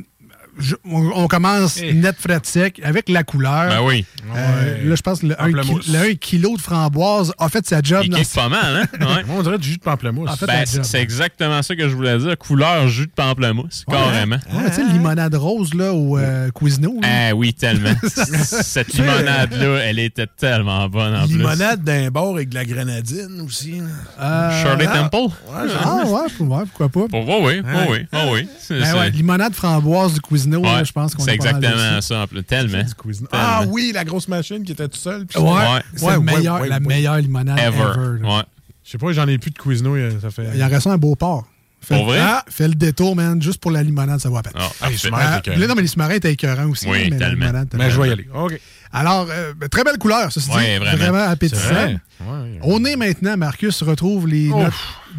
je- 0.59 0.75
on, 0.85 1.11
on 1.15 1.29
commence 1.29 1.79
Eh. 1.83 1.93
net 1.95 2.17
frais 2.19 2.41
de 2.41 2.47
sec 2.47 2.81
avec 2.85 3.09
la 3.09 3.23
couleur. 3.25 3.69
Ben 3.69 3.81
oui. 3.83 4.05
Euh, 4.35 4.79
Ouais. 4.83 4.85
Là, 4.85 4.95
je 4.97 5.03
pense 5.03 5.21
que 5.21 5.27
le 5.27 5.41
1 5.41 5.53
Pamplemousse. 5.53 5.91
kilo 6.21 6.57
de 6.57 6.61
framboise 6.61 7.33
a 7.39 7.49
fait 7.49 7.67
sa 7.67 7.81
job. 7.83 8.05
Il 8.07 8.15
pas 8.35 8.49
mal, 8.49 8.77
hein? 8.77 8.87
Ouais. 9.01 9.25
Moi, 9.25 9.37
on 9.39 9.43
dirait 9.43 9.59
du 9.59 9.69
jus 9.69 9.77
de 9.79 9.83
pamplemousse. 9.83 10.31
En 10.31 10.37
fait, 10.37 10.47
Ben, 10.47 10.65
c'est 10.67 10.85
c'est 10.85 11.01
exactement 11.01 11.63
ça 11.63 11.75
que 11.77 11.89
je 11.89 11.95
voulais 11.95 12.19
dire. 12.19 12.37
Couleur 12.39 12.89
jus 12.89 13.07
de 13.07 13.13
pamplemousse, 13.13 13.85
carrément. 13.89 14.37
Ouais, 14.53 14.69
tu 14.71 14.77
sais, 14.77 14.85
limonade 14.85 15.35
rose 15.35 15.75
là, 15.75 15.93
au 15.93 16.19
euh, 16.19 16.51
Cuisino. 16.51 16.99
là. 17.03 17.09
Ah 17.31 17.35
oui, 17.35 17.53
tellement. 17.55 17.95
Cette 18.43 18.93
limonade-là, 18.95 19.79
elle 19.85 19.99
était 19.99 20.27
tellement 20.27 20.89
bonne 20.89 21.15
en 21.15 21.27
plus. 21.27 21.37
Limonade 21.39 21.83
d'un 21.85 22.11
bord 22.11 22.35
avec 22.35 22.49
de 22.49 22.55
la 22.55 22.65
grenadine 22.65 23.41
aussi. 23.45 23.81
Euh, 24.21 24.63
Shirley 24.63 24.87
ah, 24.91 25.09
Temple? 25.11 25.35
Ah 25.55 26.05
ouais, 26.05 26.21
pour- 26.37 26.49
ouais, 26.51 26.65
pourquoi 26.67 26.89
pas. 26.89 27.09
Pour 27.09 27.25
voir, 27.25 27.41
oui. 27.41 27.63
Hein? 27.67 27.87
oui, 27.89 27.99
oui, 28.13 28.47
oui. 28.71 28.77
Ben 28.81 29.09
limonade 29.09 29.55
framboise 29.55 30.15
du 30.15 30.21
Cuisino, 30.21 30.42
ouais, 30.51 30.63
là, 30.63 30.85
je 30.85 30.93
pense 30.93 31.15
qu'on 31.15 31.23
C'est 31.25 31.35
exactement 31.35 32.01
ça 32.01 32.21
en 32.23 32.27
plus. 32.27 32.43
Tellement. 32.45 32.83
Du 32.83 32.95
Cuisino. 32.95 33.29
Ah 33.33 33.65
oui, 33.69 33.93
la 33.95 34.05
grosse 34.05 34.29
machine 34.29 34.63
qui 34.65 34.73
était 34.73 34.89
tout 34.89 34.99
seul. 34.99 35.27
puis 35.27 35.39
Ouais, 35.41 35.51
c'est 35.95 36.05
Ouais, 36.05 36.13
le 36.15 36.19
ouais, 36.19 36.25
meilleur- 36.25 36.61
ouais, 36.61 36.69
la 36.69 36.77
ouais. 36.77 36.81
meilleure 36.81 37.17
limonade 37.19 37.59
ever. 37.59 37.79
Ever. 37.97 38.23
Ouais. 38.27 38.43
Je 38.85 38.91
sais 38.91 38.99
pas, 38.99 39.13
j'en 39.13 39.29
ai 39.29 39.39
plus 39.39 39.51
de 39.53 39.59
Cuisino, 39.59 39.95
euh, 39.95 40.11
ça 40.21 40.31
fait... 40.31 40.49
Il 40.55 40.63
en 40.65 40.69
reste 40.69 40.87
un 40.89 40.93
à 40.93 40.97
Beauport. 40.97 41.47
Fais, 41.81 41.97
Pour 41.97 42.07
vrai? 42.07 42.19
Ah, 42.21 42.45
fais 42.49 42.69
le 42.69 42.75
détour, 42.75 43.17
man, 43.17 43.41
juste 43.43 43.61
pour 43.61 43.71
la 43.73 43.83
limonade, 43.83 44.21
ça 44.21 44.29
vaut 44.29 44.37
à 44.37 44.43
peine. 44.43 44.53
Ah, 44.57 44.69
m'en- 45.11 45.17
Ah, 45.17 45.39
écœurant. 45.39 45.59
là, 45.59 45.67
non, 45.67 45.75
mais 45.75 45.83
les 45.83 45.89
sous-marins 45.89 46.15
étaient 46.15 46.33
écœurants 46.33 46.69
aussi. 46.69 46.87
Oui, 46.89 46.99
mais 47.05 47.11
la 47.11 47.27
tellement. 47.27 47.47
limonade, 47.47 47.69
Mais 47.75 47.91
je 47.91 48.01
vais 48.01 48.09
y 48.09 48.13
aller. 48.13 48.29
OK. 48.35 48.61
Alors, 48.93 49.27
euh, 49.31 49.55
ben, 49.57 49.69
très 49.69 49.85
belle 49.85 49.97
couleur, 49.99 50.31
ça 50.31 50.41
se 50.41 50.51
dit. 50.51 50.57
Ouais, 50.57 50.79
vraiment. 50.79 51.19
appétissant. 51.29 51.63
C'est 51.69 51.73
vrai? 51.75 51.97
Ouais. 52.21 52.59
Au 52.63 52.79
nez 52.79 52.95
maintenant, 52.97 53.37
Marcus 53.37 53.83
retrouve 53.83 54.29
les 54.29 54.49
Ouf. 54.51 54.65
notes 54.65 54.73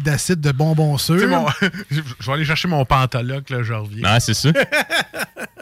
d'acide 0.04 0.40
de 0.40 0.52
bonbons 0.52 0.96
sûrs. 0.98 1.28
mon- 1.28 1.46
je 1.90 2.00
vais 2.26 2.32
aller 2.32 2.44
chercher 2.44 2.68
mon 2.68 2.84
pantaloc, 2.84 3.50
là, 3.50 3.62
je 3.62 3.72
reviens. 3.72 4.02
Ah, 4.04 4.20
c'est 4.20 4.34
ça. 4.34 4.50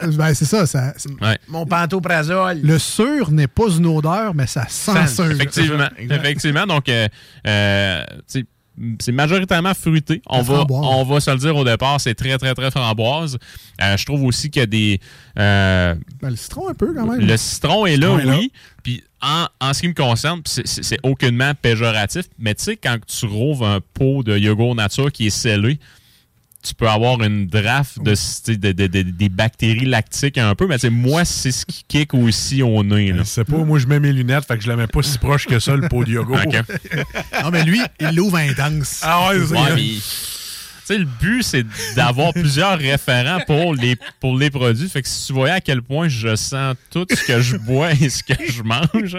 Ben, 0.03 0.35
c'est 0.35 0.47
ça. 0.47 0.67
ça 0.67 0.93
Ouais. 1.21 1.39
Mon 1.47 1.65
pantoprazole. 1.65 2.61
le 2.61 2.79
sûr 2.81 3.31
n'est 3.31 3.47
pas 3.47 3.69
une 3.69 3.87
odeur, 3.87 4.35
mais 4.35 4.49
ça 4.49 4.67
sent 4.69 4.91
Sent, 5.07 5.15
sûr. 5.15 5.31
Effectivement. 5.31 5.89
Effectivement. 5.97 6.67
Donc, 6.67 6.89
euh, 6.89 7.07
euh, 7.47 8.05
tu 8.27 8.41
sais, 8.41 8.45
c'est 9.01 9.13
majoritairement 9.13 9.75
fruité. 9.75 10.23
On 10.27 10.43
va, 10.43 10.65
on 10.71 11.05
va 11.05 11.21
se 11.21 11.31
le 11.31 11.37
dire 11.39 11.55
au 11.57 11.65
départ, 11.65 12.01
c'est 12.01 12.15
très, 12.15 12.37
très, 12.39 12.55
très 12.55 12.71
framboise. 12.71 13.39
Euh, 13.81 13.97
je 13.97 14.05
trouve 14.05 14.25
aussi 14.25 14.51
qu'il 14.51 14.61
y 14.61 14.63
a 14.63 14.67
des. 14.67 15.01
euh, 15.39 15.95
Ben, 16.21 16.31
le 16.31 16.37
citron 16.37 16.69
un 16.69 16.75
peu 16.75 16.95
quand 16.95 17.07
même. 17.07 17.21
le 17.21 17.37
citron 17.37 17.87
est 17.87 17.97
là, 17.97 18.07
citron 18.09 18.19
est 18.21 18.25
là. 18.25 18.37
oui. 18.39 18.53
Puis 18.83 19.03
en, 19.21 19.47
en 19.61 19.73
ce 19.73 19.81
qui 19.81 19.89
me 19.89 19.95
concerne, 19.95 20.41
c'est 20.45 20.99
aucunement 21.05 21.53
péjoratif, 21.61 22.25
mais 22.39 22.55
tu 22.55 22.65
sais, 22.65 22.77
quand 22.77 22.97
tu 23.07 23.27
rouvres 23.27 23.67
un 23.67 23.81
pot 23.95 24.23
de 24.25 24.37
yogourt 24.37 24.75
nature 24.75 25.13
qui 25.13 25.29
est 25.29 25.31
scellé, 25.31 25.79
tu 26.63 26.75
peux 26.75 26.89
avoir 26.89 27.21
une 27.23 27.47
draft 27.47 28.01
de, 28.03 28.13
tu 28.13 28.17
sais, 28.17 28.57
de- 28.57 28.73
de- 28.73 28.87
de- 28.87 29.03
des 29.03 29.29
bactéries 29.29 29.85
lactiques 29.87 30.39
un 30.39 30.55
peu, 30.55 30.67
mais 30.67 30.77
moi, 30.91 31.25
c'est 31.25 31.53
ce 31.53 31.67
qui 31.67 31.85
kick 31.89 32.15
aussi 32.15 32.63
au 32.63 32.83
nez. 32.85 33.13
Là. 33.13 33.19
Je 33.19 33.29
sais 33.29 33.45
pas, 33.45 33.57
moi 33.59 33.79
je 33.79 33.87
mets 33.87 34.01
mes 34.01 34.13
lunettes, 34.13 34.45
fait 34.47 34.57
que 34.57 34.63
je 34.65 34.69
la 34.69 34.77
mets 34.77 34.87
pas 34.87 35.03
si 35.03 35.19
proche 35.19 35.47
que 35.47 35.59
ça, 35.59 35.75
le 35.77 35.89
pot 35.89 36.05
de 36.05 36.13
yogourt. 36.13 36.39
Ok. 36.47 36.63
Non, 37.43 37.51
mais 37.51 37.65
lui, 37.65 37.81
il 38.01 38.15
l'ouvre 38.15 38.37
intense. 38.37 39.01
Ah 39.03 39.29
ouais, 39.29 39.39
c'est 39.47 39.53
Ouais, 39.55 39.75
mais, 39.75 40.99
le 40.99 41.05
but, 41.05 41.43
c'est 41.43 41.65
d'avoir 41.97 42.33
plusieurs 42.35 42.79
référents 42.79 43.41
pour 43.47 43.75
les, 43.75 43.97
pour 44.21 44.37
les 44.37 44.51
produits. 44.51 44.89
Fait 44.89 45.01
que 45.03 45.09
si 45.09 45.27
tu 45.27 45.33
voyais 45.33 45.55
à 45.55 45.61
quel 45.61 45.81
point 45.83 46.09
je 46.09 46.37
sens 46.37 46.77
tout 46.91 47.07
ce 47.11 47.25
que 47.25 47.41
je 47.41 47.57
bois 47.57 47.93
et 47.93 48.11
ce 48.11 48.23
que 48.23 48.35
je 48.51 48.63
mange, 48.63 49.17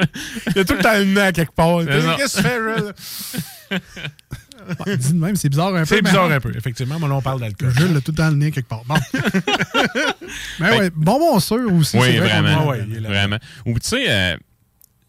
Il 0.48 0.56
y 0.56 0.60
a 0.60 0.66
tout 0.66 0.76
le 0.76 0.82
temps 0.84 0.94
le 0.94 1.06
nez 1.06 1.22
à 1.22 1.32
quelque 1.32 1.54
part. 1.54 1.80
C'est. 1.82 1.88
Qu'est-ce 2.18 2.38
que 2.38 2.42
tu 2.42 2.48
fais, 2.48 3.80
Dis 4.98 5.14
de 5.14 5.20
même, 5.20 5.36
c'est 5.36 5.50
bizarre 5.50 5.74
un 5.76 5.80
peu. 5.80 5.86
C'est 5.86 6.02
mais- 6.02 6.10
bizarre 6.10 6.32
un 6.32 6.40
peu, 6.40 6.56
effectivement, 6.56 6.98
mais 7.00 7.08
là 7.08 7.16
on 7.16 7.22
parle 7.22 7.40
d'alcool. 7.40 7.74
Jules 7.78 7.96
a 7.98 8.02
tout 8.02 8.12
dans 8.12 8.30
le 8.30 8.36
nez 8.36 8.52
quelque 8.52 8.68
part. 8.70 8.84
Bon. 8.86 8.96
mais 10.60 10.78
ouais, 10.78 10.90
bonbon 10.96 11.40
sûr 11.40 11.72
aussi. 11.74 11.98
Oui, 11.98 12.18
vrai 12.18 12.30
vraiment. 12.42 12.62
a- 12.62 12.66
Ouais, 12.66 12.80
ouais, 12.80 12.86
il 12.90 12.96
est 12.98 13.00
là. 13.00 13.10
vraiment. 13.10 13.38
Ou 13.66 13.74
tu 13.80 13.88
sais, 13.90 14.06
euh, 14.10 14.38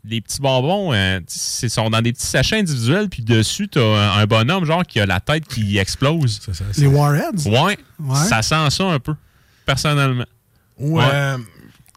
les 0.05 0.21
petits 0.21 0.41
bonbons, 0.41 0.93
euh, 0.93 1.19
tu 1.21 1.25
sais, 1.39 1.69
sont 1.69 1.89
dans 1.91 2.03
des 2.03 2.13
petits 2.13 2.27
sachets 2.27 2.59
individuels, 2.59 3.09
puis 3.09 3.23
dessus, 3.23 3.69
tu 3.69 3.79
as 3.79 4.13
un 4.15 4.27
bonhomme 4.27 4.65
genre 4.65 4.85
qui 4.85 5.01
a 5.01 5.07
la 5.07 5.21
tête 5.21 5.47
qui 5.47 5.79
explose. 5.79 6.41
Ça, 6.53 6.65
Les 6.77 6.87
Warheads? 6.87 7.47
Ouais, 7.47 7.79
Ouais. 8.01 8.17
ça 8.29 8.43
sent 8.43 8.71
ça 8.71 8.85
un 8.85 8.99
peu, 8.99 9.15
personnellement. 9.65 10.27
Ou 10.79 10.99
Ouais. 10.99 11.05
euh, 11.13 11.39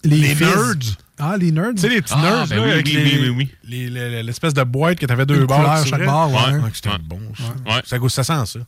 Les, 0.03 0.17
les 0.17 0.35
fizz. 0.35 0.47
nerds. 0.47 0.75
Ah, 1.19 1.35
les 1.37 1.51
nerds. 1.51 1.71
Tu 1.75 1.81
sais, 1.81 1.89
les 1.89 2.01
petits 2.01 2.13
Ah, 2.15 2.21
nerds, 2.21 2.47
ben 2.47 2.55
là, 2.57 2.63
oui, 2.63 2.71
avec 2.71 2.85
oui, 2.85 2.93
les- 2.93 3.03
oui, 3.03 3.29
oui, 3.29 3.35
oui. 3.37 3.49
les- 3.63 3.89
les- 3.89 4.23
l'espèce 4.23 4.53
de 4.53 4.63
boîte 4.63 4.99
que 4.99 5.05
t'avais 5.05 5.25
deux 5.25 5.39
Une 5.41 5.45
barres. 5.45 5.85
chaque 5.85 6.05
barre, 6.05 6.29
ouais. 6.31 6.59
Ouais, 6.59 6.69
c'était 6.73 6.89
Ouais. 6.89 6.95
bon. 7.03 7.19
ça. 7.37 7.71
Ouais. 7.75 7.81
Ça, 7.85 7.97
goûte- 7.97 8.09
ça 8.11 8.23
sent 8.23 8.45
ça. 8.45 8.59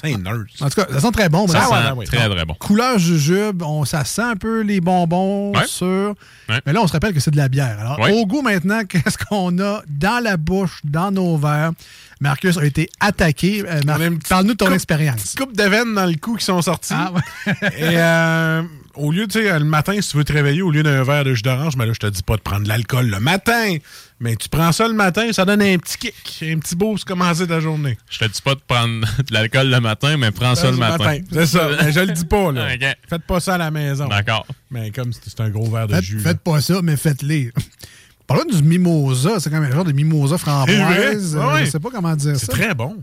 C'est 0.00 0.16
nerds. 0.16 0.44
En 0.60 0.68
tout 0.70 0.80
cas, 0.80 0.86
ça 0.92 1.00
sent 1.00 1.10
très 1.10 1.28
bon. 1.28 1.48
Ça 1.48 1.60
sent 1.60 1.72
ouais, 1.74 2.06
très, 2.06 2.28
ouais. 2.28 2.36
très 2.36 2.44
bon. 2.44 2.54
Couleur 2.54 3.00
jujube, 3.00 3.62
on, 3.64 3.84
ça 3.84 4.04
sent 4.04 4.22
un 4.22 4.36
peu 4.36 4.60
les 4.60 4.80
bonbons 4.80 5.52
Ouais. 5.52 5.66
sûrs. 5.66 6.14
Ouais. 6.48 6.60
Mais 6.64 6.72
là, 6.72 6.80
on 6.82 6.86
se 6.86 6.92
rappelle 6.92 7.12
que 7.12 7.18
c'est 7.18 7.32
de 7.32 7.36
la 7.36 7.48
bière. 7.48 7.76
Alors, 7.80 7.98
Ouais. 7.98 8.12
au 8.12 8.24
goût 8.24 8.40
maintenant, 8.42 8.84
qu'est-ce 8.88 9.18
qu'on 9.18 9.58
a 9.58 9.82
dans 9.88 10.22
la 10.22 10.36
bouche, 10.36 10.78
dans 10.84 11.10
nos 11.10 11.36
verres? 11.36 11.72
Marcus 12.20 12.56
a 12.58 12.64
été 12.64 12.88
attaqué. 13.00 13.64
Euh, 13.66 13.80
Mar- 13.84 13.98
Parle-nous 14.28 14.52
de 14.52 14.56
ton 14.56 14.66
coupe- 14.66 14.74
expérience. 14.74 15.34
Coupe 15.36 15.56
de 15.56 15.64
veine 15.64 15.92
dans 15.94 16.06
le 16.06 16.14
cou 16.16 16.36
qui 16.36 16.44
sont 16.44 16.62
sortis. 16.62 16.94
Ah, 16.96 17.12
ouais. 17.12 17.52
Et 17.76 17.96
euh, 17.98 18.62
au 18.98 19.10
lieu, 19.12 19.26
tu 19.26 19.40
sais, 19.42 19.58
le 19.58 19.64
matin, 19.64 19.94
si 20.00 20.10
tu 20.10 20.16
veux 20.16 20.24
te 20.24 20.32
réveiller, 20.32 20.62
au 20.62 20.70
lieu 20.70 20.82
d'un 20.82 21.02
verre 21.04 21.24
de 21.24 21.32
jus 21.34 21.42
d'orange, 21.42 21.76
mais 21.76 21.86
là, 21.86 21.92
je 21.92 21.98
te 21.98 22.06
dis 22.06 22.22
pas 22.22 22.36
de 22.36 22.40
prendre 22.42 22.64
de 22.64 22.68
l'alcool 22.68 23.06
le 23.08 23.20
matin. 23.20 23.76
Mais 24.20 24.34
tu 24.36 24.48
prends 24.48 24.72
ça 24.72 24.88
le 24.88 24.94
matin, 24.94 25.32
ça 25.32 25.44
donne 25.44 25.62
un 25.62 25.78
petit 25.78 25.96
kick, 25.98 26.42
un 26.52 26.58
petit 26.58 26.74
boost 26.74 27.06
pour 27.06 27.16
commencer 27.16 27.46
ta 27.46 27.60
journée. 27.60 27.96
Je 28.10 28.18
te 28.18 28.24
dis 28.24 28.42
pas 28.42 28.54
de 28.54 28.60
prendre 28.66 29.06
de 29.28 29.32
l'alcool 29.32 29.68
le 29.70 29.80
matin, 29.80 30.16
mais 30.16 30.30
prends 30.32 30.54
ça 30.54 30.70
le 30.70 30.76
matin. 30.76 31.18
C'est 31.32 31.46
ça. 31.46 31.68
Mais 31.80 31.92
je 31.92 32.00
le 32.00 32.12
dis 32.12 32.24
pas, 32.24 32.50
là. 32.52 32.68
Faites 33.08 33.22
pas 33.22 33.40
ça 33.40 33.54
à 33.54 33.58
la 33.58 33.70
maison. 33.70 34.08
D'accord. 34.08 34.46
Mais 34.70 34.90
comme 34.90 35.12
c'est 35.12 35.22
c'est 35.26 35.40
un 35.40 35.50
gros 35.50 35.70
verre 35.70 35.86
de 35.86 35.94
Faites, 35.94 36.04
jus. 36.04 36.16
là. 36.16 36.22
faites 36.24 36.40
pas 36.40 36.60
ça, 36.60 36.80
mais 36.82 36.96
faites-les. 36.96 37.52
Parlons 38.26 38.44
du 38.44 38.62
mimosa, 38.62 39.40
c'est 39.40 39.48
quand 39.48 39.60
même 39.60 39.70
un 39.70 39.74
genre 39.74 39.84
de 39.84 39.92
mimosa 39.92 40.36
framboise. 40.36 41.34
euh, 41.36 41.52
Ouais. 41.54 41.64
Je 41.66 41.70
sais 41.70 41.80
pas 41.80 41.88
comment 41.90 42.14
dire 42.16 42.36
C'est 42.36 42.46
ça. 42.46 42.52
très 42.52 42.74
bon. 42.74 42.96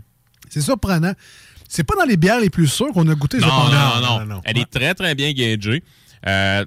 C'est 0.48 0.60
surprenant. 0.60 1.12
C'est 1.68 1.84
pas 1.84 1.94
dans 1.96 2.04
les 2.04 2.16
bières 2.16 2.40
les 2.40 2.50
plus 2.50 2.68
sûres 2.68 2.92
qu'on 2.92 3.08
a 3.08 3.14
goûté. 3.14 3.38
Non, 3.38 3.46
cependant. 3.46 4.00
non, 4.20 4.26
non, 4.26 4.40
Elle 4.44 4.58
est 4.58 4.70
très, 4.70 4.94
très 4.94 5.14
bien 5.14 5.32
gagée. 5.32 5.82
Euh, 6.26 6.64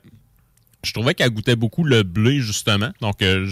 je 0.84 0.94
trouvais 0.94 1.14
qu'elle 1.14 1.30
goûtait 1.30 1.56
beaucoup 1.56 1.84
le 1.84 2.04
blé, 2.04 2.40
justement. 2.40 2.90
Donc, 3.02 3.22
euh, 3.22 3.48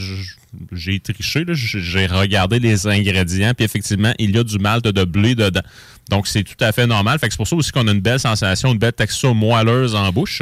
j'ai 0.71 0.99
triché. 0.99 1.43
J'ai 1.49 2.05
regardé 2.07 2.59
les 2.59 2.87
ingrédients. 2.87 3.53
Puis, 3.53 3.65
effectivement, 3.65 4.13
il 4.17 4.35
y 4.35 4.39
a 4.39 4.43
du 4.43 4.57
malt 4.59 4.85
de 4.85 5.03
blé 5.03 5.35
dedans. 5.35 5.61
Donc, 6.09 6.27
c'est 6.27 6.43
tout 6.43 6.63
à 6.63 6.71
fait 6.71 6.87
normal. 6.87 7.19
Fait 7.19 7.27
que 7.27 7.33
c'est 7.33 7.37
pour 7.37 7.47
ça 7.47 7.55
aussi 7.55 7.71
qu'on 7.71 7.87
a 7.87 7.91
une 7.91 7.99
belle 7.99 8.19
sensation, 8.19 8.71
une 8.71 8.79
belle 8.79 8.93
texture 8.93 9.35
moelleuse 9.35 9.93
en 9.93 10.09
bouche. 10.11 10.41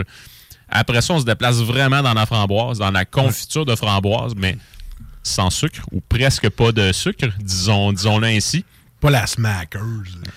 Après 0.70 1.02
ça, 1.02 1.14
on 1.14 1.20
se 1.20 1.26
déplace 1.26 1.58
vraiment 1.58 2.02
dans 2.02 2.14
la 2.14 2.26
framboise, 2.26 2.80
dans 2.80 2.92
la 2.92 3.06
confiture 3.06 3.66
de 3.66 3.76
framboise, 3.76 4.34
mais 4.36 4.58
sans 5.24 5.50
sucre 5.50 5.82
ou 5.92 6.02
presque 6.02 6.50
pas 6.50 6.72
de 6.72 6.92
sucre, 6.92 7.28
disons, 7.40 7.92
disons-le 7.94 8.28
ainsi. 8.28 8.64
Pas 9.06 9.12
la 9.12 9.28
Smackers. 9.28 9.82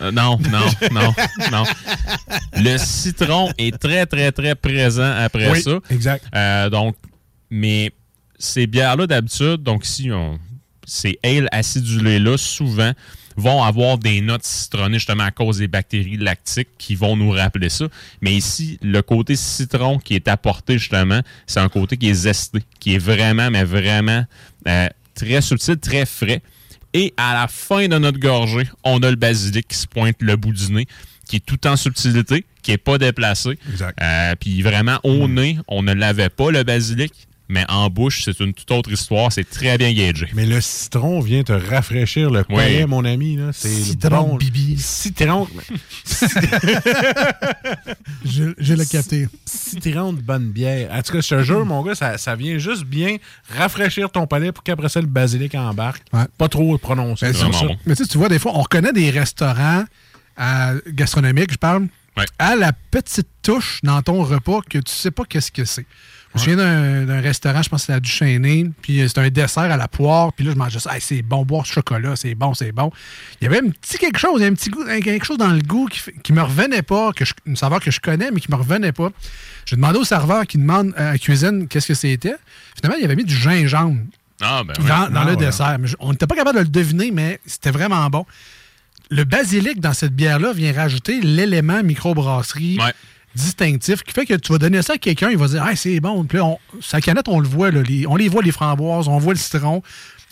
Euh, 0.03 0.13
non, 0.13 0.39
non, 0.51 0.67
non, 0.93 1.15
non. 1.51 1.65
Le 2.55 2.77
citron 2.77 3.51
est 3.57 3.79
très, 3.79 4.05
très, 4.05 4.31
très 4.31 4.55
présent 4.55 5.11
après 5.11 5.51
Oui, 5.51 5.63
ça. 5.63 5.79
exact. 5.89 6.27
Euh, 6.35 6.69
donc, 6.69 6.95
mais 7.49 7.93
ces 8.39 8.67
bières-là, 8.67 9.07
d'habitude, 9.07 9.63
donc 9.63 9.87
si 9.87 10.13
on, 10.13 10.39
ces 10.85 11.19
ales 11.25 11.49
acidulés-là, 11.51 12.37
souvent, 12.37 12.93
vont 13.39 13.63
avoir 13.63 13.97
des 13.97 14.21
notes 14.21 14.45
citronnées 14.45 14.99
justement 14.99 15.25
à 15.25 15.31
cause 15.31 15.57
des 15.57 15.69
bactéries 15.69 16.19
lactiques 16.19 16.69
qui 16.77 16.95
vont 16.95 17.17
nous 17.17 17.31
rappeler 17.31 17.71
ça. 17.71 17.87
Mais 18.21 18.35
ici, 18.35 18.79
le 18.83 19.01
côté 19.01 19.35
citron 19.35 19.99
qui 19.99 20.15
est 20.15 20.29
apporté 20.29 20.77
justement, 20.77 21.23
c'est 21.47 21.61
un 21.61 21.71
côté 21.71 21.97
qui 21.97 22.11
est 22.11 22.15
zesté, 22.15 22.59
qui 22.81 22.97
est 22.97 22.99
vraiment, 22.99 23.51
mais 23.51 23.65
vraiment 23.65 24.27
euh, 24.67 24.89
très 25.15 25.41
subtil, 25.41 25.79
très 25.79 26.05
frais. 26.05 26.43
Et 26.99 27.15
à 27.17 27.33
la 27.33 27.47
fin 27.47 27.87
de 27.87 27.97
notre 27.97 28.19
gorgée, 28.19 28.67
on 28.83 29.01
a 29.05 29.11
le 29.11 29.15
basilic 29.15 29.69
qui 29.69 29.77
se 29.77 29.87
pointe 29.87 30.17
le 30.19 30.35
bout 30.35 30.53
du 30.53 30.73
nez, 30.73 30.89
qui 31.29 31.37
est 31.37 31.47
tout 31.47 31.65
en 31.65 31.77
subtilité, 31.77 32.45
qui 32.61 32.73
est 32.73 32.77
pas 32.77 32.99
déplacé. 32.99 33.57
Euh, 34.03 34.35
Puis 34.41 34.63
vraiment, 34.63 34.99
au 35.05 35.29
nez, 35.29 35.59
on 35.69 35.85
ne 35.85 35.93
l'avait 35.93 36.29
pas, 36.29 36.51
le 36.51 36.65
basilic. 36.65 37.13
Mais 37.51 37.65
en 37.69 37.89
bouche, 37.89 38.25
c'est 38.25 38.41
une 38.41 38.53
toute 38.53 38.71
autre 38.71 38.93
histoire. 38.93 39.33
C'est 39.33 39.49
très 39.49 39.79
bien 39.79 39.91
gagé. 39.93 40.29
Mais 40.35 40.45
le 40.45 40.61
citron 40.61 41.21
vient 41.21 41.43
te 41.43 41.53
rafraîchir 41.53 42.31
le 42.31 42.45
palais, 42.45 42.87
mon 42.87 43.05
ami. 43.07 43.37
là. 43.37 43.51
C'est 43.55 43.69
Citron 43.71 44.29
bon. 44.29 44.37
bibi. 44.37 44.77
Citron. 44.79 45.49
Je, 48.25 48.53
je 48.59 48.75
l'ai 48.75 48.87
capté. 48.87 49.29
Citron 49.45 50.13
de 50.13 50.21
bonne 50.21 50.51
bière. 50.51 50.91
En 50.93 51.03
tout 51.03 51.13
cas, 51.13 51.21
je 51.21 51.29
te 51.37 51.43
jure, 51.43 51.65
mon 51.65 51.83
gars, 51.83 51.95
ça, 51.95 52.19
ça 52.19 52.37
vient 52.37 52.59
juste 52.59 52.85
bien 52.85 53.17
rafraîchir 53.57 54.11
ton 54.11 54.27
palais 54.27 54.53
pour 54.53 54.63
qu'après 54.65 54.89
ça, 54.89 55.01
le 55.01 55.07
basilic 55.07 55.55
embarque. 55.55 56.03
Pas 56.37 56.49
trop 56.49 56.77
prononcé. 56.79 57.33
Ben. 57.33 57.77
Mais 57.87 57.95
tu 57.97 58.05
sais, 58.05 58.09
tu 58.11 58.19
vois, 58.19 58.29
des 58.29 58.39
fois, 58.39 58.53
on 58.55 58.63
reconnaît 58.63 58.93
des 58.93 59.11
restaurants 59.11 59.85
euh, 60.41 60.81
gastronomiques, 60.89 61.53
je 61.53 61.59
parle, 61.59 61.89
à 62.39 62.57
la 62.57 62.73
petite 62.73 63.29
touche 63.43 63.81
dans 63.83 64.03
ton 64.03 64.23
repas 64.23 64.61
que 64.69 64.79
tu 64.79 64.93
sais 64.93 65.11
pas 65.11 65.25
qu'est-ce 65.25 65.53
que 65.53 65.65
c'est. 65.65 65.87
Je 66.35 66.41
me 66.51 66.57
souviens 66.57 67.05
d'un- 67.07 67.21
restaurant, 67.21 67.63
je 67.63 67.69
pense 67.71 67.81
que 67.81 67.87
c'était 67.87 67.97
à 67.97 68.01
Duchesnay, 68.01 68.71
puis 68.83 69.01
euh, 69.01 69.09
c'était 69.09 69.21
un 69.23 69.31
dessert 69.31 69.63
à 69.65 69.77
la 69.77 69.89
poire, 69.89 70.33
puis 70.35 70.45
là, 70.45 70.53
je 70.53 70.57
mangeais 70.59 70.79
ça. 70.79 70.95
Hey, 70.95 71.01
c'est 71.01 71.23
bon, 71.23 71.45
boire 71.45 71.63
du 71.65 71.71
chocolat, 71.73 72.17
c'est 72.17 72.35
bon, 72.35 72.53
c'est 72.55 72.71
bon. 72.71 72.93
Il 73.41 73.45
y 73.45 73.47
avait 73.49 73.59
un 73.67 73.71
petit 73.71 73.97
quelque 73.99 74.19
chose, 74.19 74.33
il 74.37 74.41
y 74.41 74.45
avait 74.45 74.53
un 74.53 74.55
petit 74.55 74.69
goût, 74.71 74.85
quelque 74.85 75.25
chose 75.25 75.39
dans 75.39 75.49
le 75.49 75.61
goût 75.61 75.89
qui, 76.23 76.33
me 76.33 76.43
revenait 76.43 76.83
pas, 76.83 77.13
que 77.13 77.25
je, 77.25 77.33
une 77.47 77.57
saveur 77.57 77.81
que 77.81 77.91
je 77.91 78.01
connais, 78.01 78.31
mais 78.31 78.41
qui 78.41 78.51
me 78.51 78.57
revenait 78.57 78.93
pas. 78.93 79.09
J'ai 79.65 79.77
demandé 79.77 79.99
au 79.99 80.05
serveur 80.05 80.47
qui 80.47 80.59
demande 80.59 80.93
euh, 80.99 81.09
à 81.09 81.13
la 81.13 81.19
cuisine 81.19 81.67
qu'est-ce 81.67 81.89
que 81.89 81.95
c'était. 81.95 82.35
Finalement, 82.77 82.99
il 83.01 83.05
avait 83.05 83.17
mis 83.17 83.25
du 83.25 83.35
gingembre 83.35 84.01
Ah, 84.41 84.63
ben 84.65 84.75
dans, 84.75 84.83
oui. 84.83 84.89
dans 85.13 85.21
Ah, 85.21 85.25
le 85.25 85.31
ouais. 85.31 85.37
dessert. 85.37 85.79
Mais 85.81 85.89
on 85.99 86.13
n'était 86.13 86.27
pas 86.27 86.37
capable 86.37 86.59
de 86.59 86.63
le 86.65 86.69
deviner, 86.69 87.11
mais 87.11 87.41
c'était 87.47 87.71
vraiment 87.71 88.07
bon. 88.11 88.27
Le 89.11 89.25
basilic 89.25 89.81
dans 89.81 89.95
cette 89.95 90.15
bière-là 90.15 90.53
vient 90.53 90.73
rajouter 90.75 91.21
l'élément 91.23 91.83
microbrasserie 91.83 92.79
distinctif 93.39 94.03
qui 94.03 94.13
fait 94.13 94.27
que 94.27 94.35
tu 94.35 94.53
vas 94.53 94.59
donner 94.59 94.83
ça 94.83 94.95
à 94.95 94.99
quelqu'un, 94.99 95.31
il 95.31 95.39
va 95.39 95.47
dire 95.47 95.65
Ah, 95.67 95.75
c'est 95.77 96.01
bon. 96.01 96.25
Puis 96.25 96.39
là, 96.39 96.57
sa 96.81 97.01
canette, 97.01 97.29
on 97.29 97.41
le 97.41 97.49
voit, 97.49 97.71
là, 97.71 97.81
on 98.09 98.17
les 98.17 98.29
voit, 98.29 98.43
les 98.43 98.53
framboises, 98.53 99.09
on 99.09 99.19
voit 99.19 99.33
le 99.35 99.39
citron. 99.39 99.83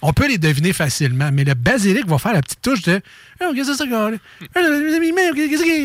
On 0.02 0.12
peut 0.12 0.28
les 0.28 0.36
deviner 0.36 0.74
facilement, 0.74 1.30
mais 1.32 1.44
le 1.44 1.54
basilic 1.54 2.06
va 2.06 2.18
faire 2.18 2.34
la 2.34 2.42
petite 2.42 2.60
touche 2.60 2.82
de 2.82 3.00
Oh, 3.42 3.52
qu'est-ce 3.54 3.70
que 3.70 3.76
c'est 3.76 3.88
ça, 3.90 5.80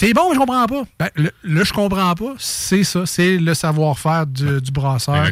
C'est 0.00 0.14
bon, 0.14 0.28
mais 0.28 0.34
je 0.36 0.38
comprends 0.38 0.64
pas. 0.66 0.82
Ben, 1.00 1.08
le, 1.16 1.32
le 1.42 1.64
je 1.64 1.72
comprends 1.72 2.14
pas, 2.14 2.34
c'est 2.38 2.84
ça, 2.84 3.04
c'est 3.04 3.36
le 3.36 3.52
savoir-faire 3.52 4.28
du, 4.28 4.60
du 4.60 4.70
brasseur. 4.70 5.26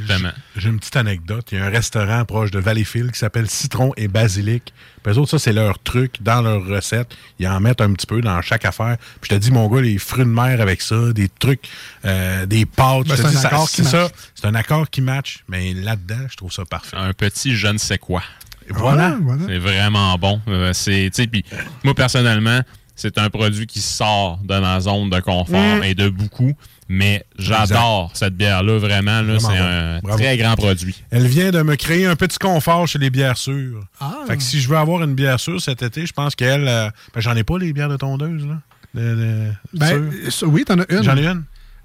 J'ai 0.56 0.68
une 0.70 0.80
petite 0.80 0.96
anecdote. 0.96 1.46
Il 1.52 1.58
y 1.58 1.60
a 1.60 1.66
un 1.66 1.70
restaurant 1.70 2.24
proche 2.24 2.50
de 2.50 2.58
Valleyfield 2.58 3.12
qui 3.12 3.18
s'appelle 3.20 3.48
Citron 3.48 3.92
et 3.96 4.08
Basilic. 4.08 4.74
Puis 5.04 5.12
eux 5.14 5.18
autres, 5.18 5.30
ça, 5.30 5.38
c'est 5.38 5.52
leur 5.52 5.78
truc 5.78 6.20
dans 6.20 6.42
leur 6.42 6.66
recette. 6.66 7.16
Ils 7.38 7.46
en 7.46 7.60
mettent 7.60 7.80
un 7.80 7.92
petit 7.92 8.08
peu 8.08 8.20
dans 8.20 8.42
chaque 8.42 8.64
affaire. 8.64 8.96
Puis 9.20 9.30
je 9.30 9.36
te 9.36 9.40
dis, 9.40 9.52
mon 9.52 9.68
gars, 9.68 9.80
les 9.82 9.98
fruits 9.98 10.24
de 10.24 10.30
mer 10.30 10.60
avec 10.60 10.82
ça, 10.82 11.12
des 11.12 11.28
trucs, 11.28 11.68
euh, 12.04 12.44
des 12.46 12.66
pâtes. 12.66 13.06
Ben, 13.06 13.14
c'est 13.14 13.24
un 13.24 13.30
ça- 13.30 13.46
accord 13.46 13.70
qui 13.70 13.82
match. 13.82 14.10
C'est 14.34 14.46
un 14.48 14.54
accord 14.56 14.90
qui 14.90 15.00
match. 15.00 15.44
Mais 15.48 15.74
là-dedans, 15.74 16.26
je 16.28 16.36
trouve 16.36 16.50
ça 16.50 16.64
parfait. 16.64 16.96
Un 16.96 17.12
petit 17.12 17.54
je 17.54 17.68
ne 17.68 17.78
sais 17.78 17.98
quoi. 17.98 18.24
Et 18.68 18.72
voilà. 18.72 19.16
C'est 19.46 19.58
vraiment 19.58 20.18
bon. 20.18 20.40
Euh, 20.48 20.72
c'est, 20.72 21.08
tu 21.14 21.22
sais, 21.22 21.28
puis 21.28 21.44
moi, 21.84 21.94
personnellement, 21.94 22.62
c'est 22.96 23.18
un 23.18 23.30
produit 23.30 23.66
qui 23.66 23.80
sort 23.80 24.40
de 24.42 24.58
ma 24.58 24.80
zone 24.80 25.10
de 25.10 25.20
confort 25.20 25.76
Mm. 25.78 25.84
et 25.84 25.94
de 25.94 26.08
beaucoup. 26.08 26.52
Mais 26.88 27.24
j'adore 27.36 28.10
cette 28.14 28.36
bière-là, 28.36 28.78
vraiment. 28.78 29.20
Là, 29.20 29.38
c'est 29.40 29.46
bon. 29.48 29.54
un 29.54 29.98
Bravo. 30.00 30.18
très 30.18 30.36
grand 30.36 30.54
produit. 30.54 31.02
Elle 31.10 31.26
vient 31.26 31.50
de 31.50 31.60
me 31.62 31.74
créer 31.74 32.06
un 32.06 32.14
petit 32.14 32.38
confort 32.38 32.86
chez 32.86 32.98
les 33.00 33.10
bières 33.10 33.36
sûres. 33.38 33.80
Ah. 34.00 34.18
Fait 34.28 34.36
que 34.36 34.42
si 34.42 34.60
je 34.60 34.68
veux 34.68 34.76
avoir 34.76 35.02
une 35.02 35.14
bière 35.14 35.40
sûre 35.40 35.60
cet 35.60 35.82
été, 35.82 36.06
je 36.06 36.12
pense 36.12 36.34
qu'elle. 36.36 36.66
euh, 36.68 36.88
ben, 37.12 37.20
j'en 37.20 37.34
ai 37.34 37.42
pas 37.42 37.58
les 37.58 37.72
bières 37.72 37.88
de 37.88 37.96
tondeuse, 37.96 38.46
là. 38.46 38.60
De- 38.94 39.14
de- 39.16 39.50
Ben, 39.74 40.10
oui, 40.44 40.64
t'en 40.64 40.78
as 40.78 40.84
une. 40.90 41.02
J'en 41.02 41.16
ai 41.16 41.26
une. 41.26 41.42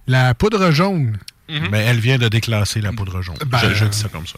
La 0.07 0.33
poudre 0.35 0.71
jaune. 0.71 1.17
Mais 1.71 1.79
elle 1.79 1.99
vient 1.99 2.17
de 2.17 2.27
déclasser 2.27 2.81
la 2.81 2.91
poudre 2.91 3.21
jaune. 3.21 3.35
Ben, 3.45 3.57
je, 3.59 3.73
je 3.73 3.85
dis 3.85 3.97
ça 3.97 4.09
comme 4.09 4.25
ça. 4.27 4.35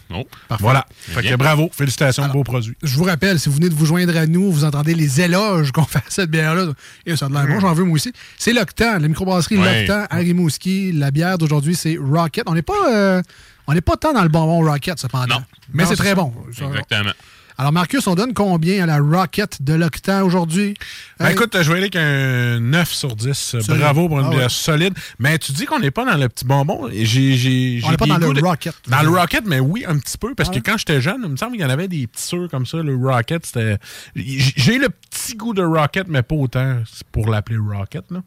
Parfait. 0.48 0.62
Voilà. 0.62 0.86
Fait 0.98 1.22
que 1.22 1.34
bravo. 1.36 1.70
Félicitations, 1.72 2.26
beau 2.28 2.44
produit. 2.44 2.74
Je 2.82 2.96
vous 2.96 3.04
rappelle, 3.04 3.38
si 3.38 3.48
vous 3.48 3.56
venez 3.56 3.68
de 3.68 3.74
vous 3.74 3.86
joindre 3.86 4.16
à 4.16 4.26
nous, 4.26 4.50
vous 4.50 4.64
entendez 4.64 4.94
les 4.94 5.20
éloges 5.20 5.72
qu'on 5.72 5.84
fait 5.84 5.98
à 5.98 6.02
cette 6.08 6.30
bière-là. 6.30 6.72
Et 7.06 7.16
ça 7.16 7.26
a 7.26 7.28
de 7.28 7.34
l'air 7.34 7.46
bon, 7.46 7.60
j'en 7.60 7.72
veux 7.72 7.84
moi 7.84 7.94
aussi. 7.96 8.12
C'est 8.38 8.52
l'Octan, 8.52 8.98
la 8.98 9.08
microbrasserie 9.08 9.58
Ouais. 9.58 9.86
L'Octan 9.86 10.06
à 10.10 10.16
Rimouski. 10.16 10.92
La 10.92 11.10
bière 11.10 11.38
d'aujourd'hui, 11.38 11.74
c'est 11.74 11.96
Rocket. 12.00 12.44
On 12.46 12.54
n'est 12.54 12.62
pas, 12.62 12.74
euh, 12.92 13.22
on 13.66 13.74
pas 13.80 13.96
tant 13.96 14.12
dans 14.12 14.22
le 14.22 14.28
bonbon 14.28 14.60
Rocket, 14.68 14.98
cependant. 14.98 15.42
Mais 15.72 15.84
Non, 15.84 15.88
c'est 15.88 15.96
c'est 15.96 16.02
très 16.02 16.14
bon. 16.14 16.32
Exactement. 16.48 17.12
Alors, 17.56 17.70
Marcus, 17.70 18.04
on 18.08 18.16
donne 18.16 18.34
combien 18.34 18.82
à 18.82 18.86
la 18.86 18.98
Rocket 18.98 19.62
de 19.62 19.74
l'Octan 19.74 20.22
aujourd'hui? 20.24 20.74
Ben, 21.20 21.28
écoute, 21.28 21.52
je 21.54 21.58
vais 21.70 21.74
aller 21.78 21.82
avec 21.82 21.94
un 21.94 22.58
9 22.58 22.92
sur 22.92 23.14
10. 23.14 23.32
Solide. 23.32 23.66
Bravo 23.80 24.08
pour 24.08 24.18
une 24.18 24.26
Ah 24.26 24.30
bière 24.30 24.42
ouais. 24.42 24.48
solide. 24.48 24.94
Mais 25.20 25.38
tu 25.38 25.52
dis 25.52 25.64
qu'on 25.64 25.78
n'est 25.78 25.92
pas 25.92 26.04
dans 26.04 26.16
le 26.18 26.28
petit 26.28 26.44
bonbon. 26.44 26.88
J'ai, 26.92 27.80
On 27.84 27.90
n'est 27.92 27.96
pas 27.96 28.06
dans 28.06 28.18
le 28.18 28.32
de- 28.34 28.40
Rocket. 28.42 28.74
Dans 28.88 29.02
le 29.02 29.08
Rocket, 29.10 29.44
mais 29.46 29.60
oui, 29.60 29.84
un 29.86 29.96
petit 29.98 30.18
peu. 30.18 30.34
Parce 30.34 30.50
que 30.50 30.58
quand 30.58 30.76
j'étais 30.78 31.00
jeune, 31.00 31.20
il 31.24 31.30
me 31.30 31.36
semble 31.36 31.52
qu'il 31.52 31.60
y 31.60 31.64
en 31.64 31.70
avait 31.70 31.86
des 31.86 32.08
petits 32.08 32.24
sûrs 32.24 32.48
comme 32.50 32.66
ça. 32.66 32.78
Le 32.78 32.96
Rocket, 32.96 33.46
c'était. 33.46 33.78
J'ai 34.16 34.78
le 34.78 34.88
petit 34.88 35.36
goût 35.36 35.54
de 35.54 35.62
Rocket, 35.62 36.08
mais 36.08 36.22
pas 36.22 36.34
autant 36.34 36.78
pour 37.12 37.28
l'appeler 37.30 37.58
Rocket. 37.58 38.04
Là. 38.10 38.22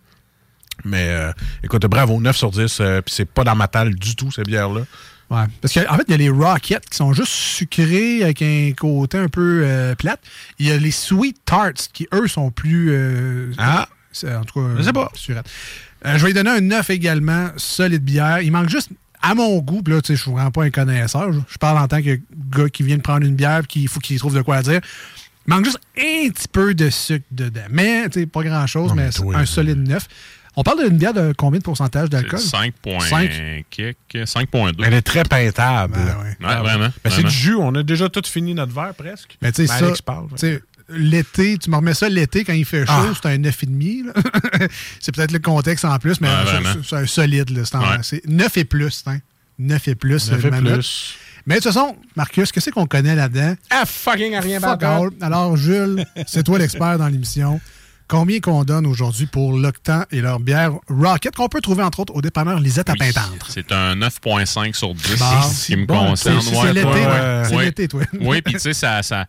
Mais 0.85 1.07
euh, 1.09 1.31
écoute, 1.63 1.85
bravo, 1.87 2.19
9 2.19 2.35
sur 2.35 2.51
10. 2.51 2.77
euh, 2.79 3.01
Puis 3.01 3.13
c'est 3.15 3.25
pas 3.29 3.43
dans 3.43 3.55
ma 3.55 3.67
talle 3.67 3.95
du 3.95 4.15
tout, 4.15 4.31
cette 4.31 4.47
bière-là. 4.47 4.81
Ouais. 5.29 5.43
Parce 5.61 5.73
qu'en 5.73 5.95
fait, 5.97 6.03
il 6.07 6.11
y 6.11 6.13
a 6.13 6.17
les 6.17 6.29
Rockets 6.29 6.85
qui 6.89 6.95
sont 6.95 7.11
juste 7.13 7.31
sucrés 7.33 8.23
avec 8.23 8.41
un 8.41 8.71
côté 8.77 9.17
un 9.17 9.27
peu 9.27 9.61
euh, 9.65 9.93
plate. 9.95 10.21
Il 10.59 10.67
y 10.67 10.71
a 10.71 10.77
les 10.77 10.91
Sweet 10.91 11.37
Tarts 11.43 11.73
qui, 11.91 12.07
eux, 12.13 12.27
sont 12.27 12.49
plus. 12.51 12.91
euh, 12.91 13.51
Ah. 13.57 13.87
En 14.23 14.43
tout 14.45 14.61
cas. 14.61 14.67
Je 14.77 14.83
sais 14.83 14.93
pas. 14.93 15.11
Euh, 16.05 16.13
je 16.17 16.21
vais 16.21 16.27
lui 16.27 16.33
donner 16.33 16.51
un 16.51 16.61
9 16.61 16.89
également, 16.91 17.49
solide 17.57 18.03
bière. 18.03 18.39
Il 18.41 18.51
manque 18.51 18.69
juste, 18.69 18.89
à 19.21 19.35
mon 19.35 19.57
goût, 19.59 19.83
là, 19.87 20.01
tu 20.01 20.07
sais, 20.07 20.15
je 20.15 20.21
suis 20.21 20.31
vraiment 20.31 20.51
pas 20.51 20.63
un 20.63 20.69
connaisseur. 20.69 21.31
Je, 21.33 21.57
parle 21.59 21.77
en 21.79 21.87
tant 21.87 22.01
que 22.01 22.19
gars 22.55 22.69
qui 22.69 22.83
vient 22.83 22.97
de 22.97 23.01
prendre 23.01 23.25
une 23.25 23.35
bière 23.35 23.59
et 23.63 23.67
qu'il 23.67 23.87
faut 23.89 23.99
qu'il 23.99 24.17
trouve 24.19 24.35
de 24.35 24.41
quoi 24.41 24.61
dire. 24.61 24.79
Il 25.47 25.53
manque 25.53 25.65
juste 25.65 25.79
un 25.97 26.29
petit 26.29 26.47
peu 26.47 26.73
de 26.73 26.89
sucre 26.89 27.25
dedans. 27.31 27.61
Mais, 27.69 28.07
tu 28.09 28.21
sais, 28.21 28.25
pas 28.27 28.43
grand-chose, 28.43 28.89
Non, 28.89 28.95
mais, 28.95 29.05
mais 29.05 29.11
toi, 29.11 29.35
un 29.37 29.45
solide 29.45 29.87
9. 29.87 30.07
On 30.59 30.63
parle 30.63 30.83
d'une 30.89 30.97
bière 30.97 31.13
de 31.13 31.33
combien 31.37 31.59
de 31.59 31.63
pourcentage 31.63 32.09
d'alcool? 32.09 32.39
5 32.39 32.73
points. 32.81 32.99
Cinq? 32.99 33.31
kick, 33.69 33.95
5.2. 34.13 34.73
Elle 34.83 34.93
est 34.95 35.01
très 35.03 35.23
peintable. 35.23 35.93
Ouais, 36.41 36.55
vraiment. 36.57 36.89
Ben, 37.03 37.09
c'est 37.11 37.23
du 37.23 37.29
jus. 37.29 37.55
On 37.55 37.73
a 37.75 37.83
déjà 37.83 38.09
tout 38.09 38.23
fini 38.25 38.53
notre 38.55 38.73
verre 38.73 38.93
presque. 38.95 39.37
Mais 39.41 39.51
tu 39.51 39.67
sais, 39.67 39.81
Ben, 39.81 39.93
ça, 40.35 40.47
l'été, 40.89 41.57
tu 41.57 41.69
me 41.69 41.75
remets 41.75 41.93
ça 41.93 42.09
l'été 42.09 42.43
quand 42.43 42.53
il 42.53 42.65
fait 42.65 42.85
chaud, 42.85 42.91
Ah. 42.91 43.11
c'est 43.21 43.27
un 43.29 43.37
9,5. 43.37 44.03
là. 44.05 44.13
c'est 44.99 45.13
peut-être 45.13 45.31
le 45.31 45.39
contexte 45.39 45.85
en 45.85 45.97
plus, 45.99 46.19
mais 46.21 46.29
c'est- 46.83 46.95
un 46.95 47.05
solide. 47.05 47.49
là. 47.51 47.63
C'est, 47.65 47.75
en- 47.75 47.81
Ouais. 47.81 47.97
c'est 48.01 48.25
9 48.27 48.57
et 48.57 48.65
plus. 48.65 49.03
Hein. 49.05 49.19
9 49.59 49.87
et 49.89 49.95
plus. 49.95 50.31
9 50.31 50.43
et 50.45 50.49
note. 50.51 50.73
plus. 50.73 51.17
Mais 51.45 51.55
de 51.55 51.61
toute 51.61 51.71
façon, 51.71 51.95
Marcus, 52.15 52.51
qu'est-ce 52.51 52.69
qu'on 52.71 52.87
connaît 52.87 53.15
là-dedans? 53.15 53.55
Ah, 53.69 53.85
fucking 53.85 54.37
rien 54.37 54.59
Fuck 54.59 54.83
all. 54.83 55.09
Alors, 55.21 55.55
Jules, 55.55 56.03
c'est 56.25 56.43
toi 56.43 56.57
l'expert 56.59 56.97
dans 56.97 57.07
l'émission. 57.07 57.61
Combien 58.07 58.39
qu'on 58.39 58.63
donne 58.63 58.85
aujourd'hui 58.85 59.25
pour 59.25 59.57
l'Octan 59.57 60.03
et 60.11 60.21
leur 60.21 60.39
bière 60.39 60.71
Rocket 60.89 61.35
qu'on 61.35 61.47
peut 61.49 61.61
trouver 61.61 61.83
entre 61.83 61.99
autres 61.99 62.15
au 62.15 62.21
dépanneur 62.21 62.59
Lisette 62.59 62.89
à 62.89 62.93
Oui, 62.93 62.99
Pintendre. 62.99 63.45
C'est 63.49 63.71
un 63.71 63.95
9.5 63.95 64.73
sur 64.75 64.93
10, 64.93 65.19
Bon, 65.19 65.25
qui 65.65 65.75
me 65.75 65.85
bon, 65.85 66.07
concerne. 66.09 66.41
c'est- 66.41 66.55
Ouais, 66.57 66.73
l'été, 66.73 66.87
ouais, 66.87 67.55
ouais. 67.55 67.87
toi. 67.87 68.01
Oui, 68.21 68.41
puis 68.41 68.53
tu 68.53 68.59
sais, 68.59 68.73
ça, 68.73 69.03
ça, 69.03 69.25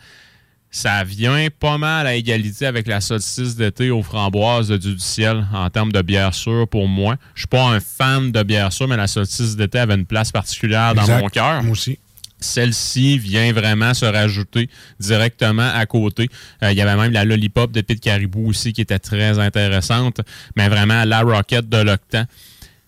ça 0.70 1.02
vient 1.04 1.48
pas 1.58 1.78
mal 1.78 2.06
à 2.06 2.14
égalité 2.14 2.66
avec 2.66 2.86
la 2.86 3.00
solstice 3.00 3.56
d'été 3.56 3.90
aux 3.90 4.02
framboises 4.02 4.68
de 4.68 4.76
Dieu 4.76 4.92
du 4.94 5.00
ciel 5.00 5.46
en 5.52 5.68
termes 5.70 5.92
de 5.92 6.02
bière 6.02 6.34
sûre 6.34 6.68
pour 6.68 6.88
moi. 6.88 7.16
Je 7.34 7.40
suis 7.40 7.46
pas 7.48 7.62
un 7.64 7.80
fan 7.80 8.30
de 8.32 8.42
bière 8.42 8.72
sûre, 8.72 8.86
mais 8.88 8.96
la 8.96 9.06
solstice 9.06 9.56
d'été 9.56 9.78
avait 9.78 9.94
une 9.94 10.06
place 10.06 10.30
particulière 10.30 10.94
dans 10.94 11.02
Exact. 11.02 11.20
mon 11.22 11.28
cœur. 11.28 11.62
Moi 11.62 11.72
aussi. 11.72 11.98
Celle-ci 12.40 13.18
vient 13.18 13.52
vraiment 13.52 13.94
se 13.94 14.04
rajouter 14.04 14.68
directement 15.00 15.70
à 15.74 15.86
côté. 15.86 16.28
Euh, 16.62 16.72
Il 16.72 16.78
y 16.78 16.82
avait 16.82 16.96
même 16.96 17.12
la 17.12 17.24
Lollipop 17.24 17.72
de 17.72 17.80
Pete 17.80 18.00
Caribou 18.00 18.48
aussi 18.48 18.72
qui 18.72 18.80
était 18.80 18.98
très 18.98 19.38
intéressante, 19.38 20.20
mais 20.56 20.68
vraiment 20.68 21.04
la 21.04 21.22
Rocket 21.22 21.68
de 21.68 21.78
l'Octan 21.78 22.24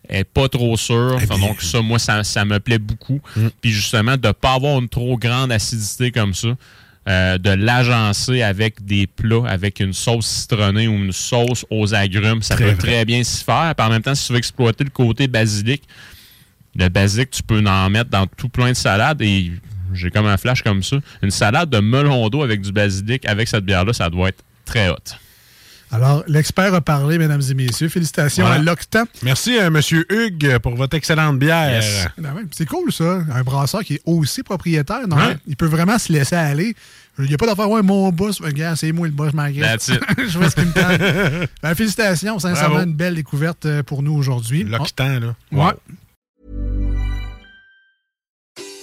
est 0.08 0.24
pas 0.24 0.48
trop 0.48 0.76
sûre. 0.76 1.14
Enfin, 1.22 1.38
donc 1.38 1.62
ça, 1.62 1.80
moi, 1.82 1.98
ça, 1.98 2.24
ça 2.24 2.44
me 2.44 2.58
plaît 2.58 2.78
beaucoup. 2.78 3.20
Puis 3.60 3.70
justement, 3.70 4.16
de 4.16 4.32
pas 4.32 4.54
avoir 4.54 4.78
une 4.80 4.88
trop 4.88 5.16
grande 5.16 5.52
acidité 5.52 6.10
comme 6.10 6.34
ça, 6.34 6.48
euh, 7.08 7.38
de 7.38 7.50
l'agencer 7.50 8.42
avec 8.42 8.84
des 8.84 9.06
plats, 9.06 9.44
avec 9.46 9.80
une 9.80 9.92
sauce 9.92 10.26
citronnée 10.26 10.86
ou 10.88 10.92
une 10.94 11.12
sauce 11.12 11.64
aux 11.70 11.94
agrumes, 11.94 12.42
ça 12.42 12.56
Très 12.56 12.64
peut 12.66 12.70
vrai. 12.72 12.78
très 12.78 13.04
bien 13.04 13.22
s'y 13.24 13.42
faire. 13.44 13.72
Puis 13.76 13.86
en 13.86 13.90
même 13.90 14.02
temps, 14.02 14.14
si 14.14 14.26
tu 14.26 14.32
veux 14.32 14.38
exploiter 14.38 14.84
le 14.84 14.90
côté 14.90 15.26
basilic, 15.28 15.82
le 16.76 16.88
basilic, 16.88 17.30
tu 17.30 17.42
peux 17.42 17.64
en 17.66 17.90
mettre 17.90 18.11
dans 18.11 18.26
tout 18.26 18.48
plein 18.48 18.68
de 18.70 18.74
salades 18.76 19.20
et 19.22 19.52
j'ai 19.92 20.11
comme 20.11 20.26
un 20.26 20.37
flash 20.37 20.62
comme 20.62 20.83
ça. 20.83 20.96
Une 21.22 21.30
salade 21.30 21.70
de 21.70 21.78
melon 21.80 22.28
d'eau 22.28 22.42
avec 22.42 22.61
du 22.61 22.72
basilic, 22.72 23.26
avec 23.26 23.48
cette 23.48 23.64
bière-là, 23.64 23.92
ça 23.92 24.09
doit 24.09 24.28
être 24.28 24.42
très 24.64 24.88
hot. 24.88 24.96
Alors, 25.92 26.22
l'expert 26.28 26.72
a 26.72 26.80
parlé, 26.80 27.18
mesdames 27.18 27.42
et 27.50 27.54
messieurs. 27.54 27.88
Félicitations 27.88 28.44
Voilà. 28.46 28.61
à 28.61 28.62
l'Octan. 28.62 29.02
Merci, 29.24 29.59
euh, 29.59 29.70
Monsieur 29.70 30.06
Hugues, 30.09 30.59
pour 30.59 30.76
votre 30.76 30.96
excellente 30.96 31.40
bière. 31.40 31.83
Yes. 31.83 32.06
Ben 32.16 32.33
c'est 32.52 32.66
cool, 32.66 32.92
ça. 32.92 33.24
Un 33.35 33.42
brasseur 33.42 33.83
qui 33.83 33.94
est 33.94 34.00
aussi 34.04 34.44
propriétaire. 34.44 35.09
Non? 35.09 35.16
Il 35.48 35.56
peut 35.56 35.66
vraiment 35.66 35.98
se 35.98 36.12
laisser 36.12 36.37
aller. 36.37 36.76
Il 37.18 37.24
n'y 37.24 37.35
a 37.35 37.37
pas 37.37 37.46
d'affaire, 37.46 37.68
ouais, 37.68 37.83
mon 37.83 38.11
boss, 38.12 38.40
regarde, 38.40 38.76
c'est 38.76 38.92
moi 38.92 39.09
le 39.09 39.12
boss. 39.12 39.33
That's 39.35 39.88
it. 39.88 40.00
Je 40.16 40.38
vois 40.38 40.48
ce 40.48 40.54
qui 40.54 40.61
me 40.64 40.72
tente. 40.72 41.50
Ben, 41.62 41.74
félicitations, 41.74 42.38
sincèrement, 42.38 42.74
Bravo. 42.76 42.87
une 42.88 42.94
belle 42.94 43.16
découverte 43.16 43.66
euh, 43.66 43.83
pour 43.83 44.04
nous 44.04 44.14
aujourd'hui. 44.14 44.62
L'Octan, 44.62 45.18
là. 45.18 45.35
Ouais. 45.50 45.72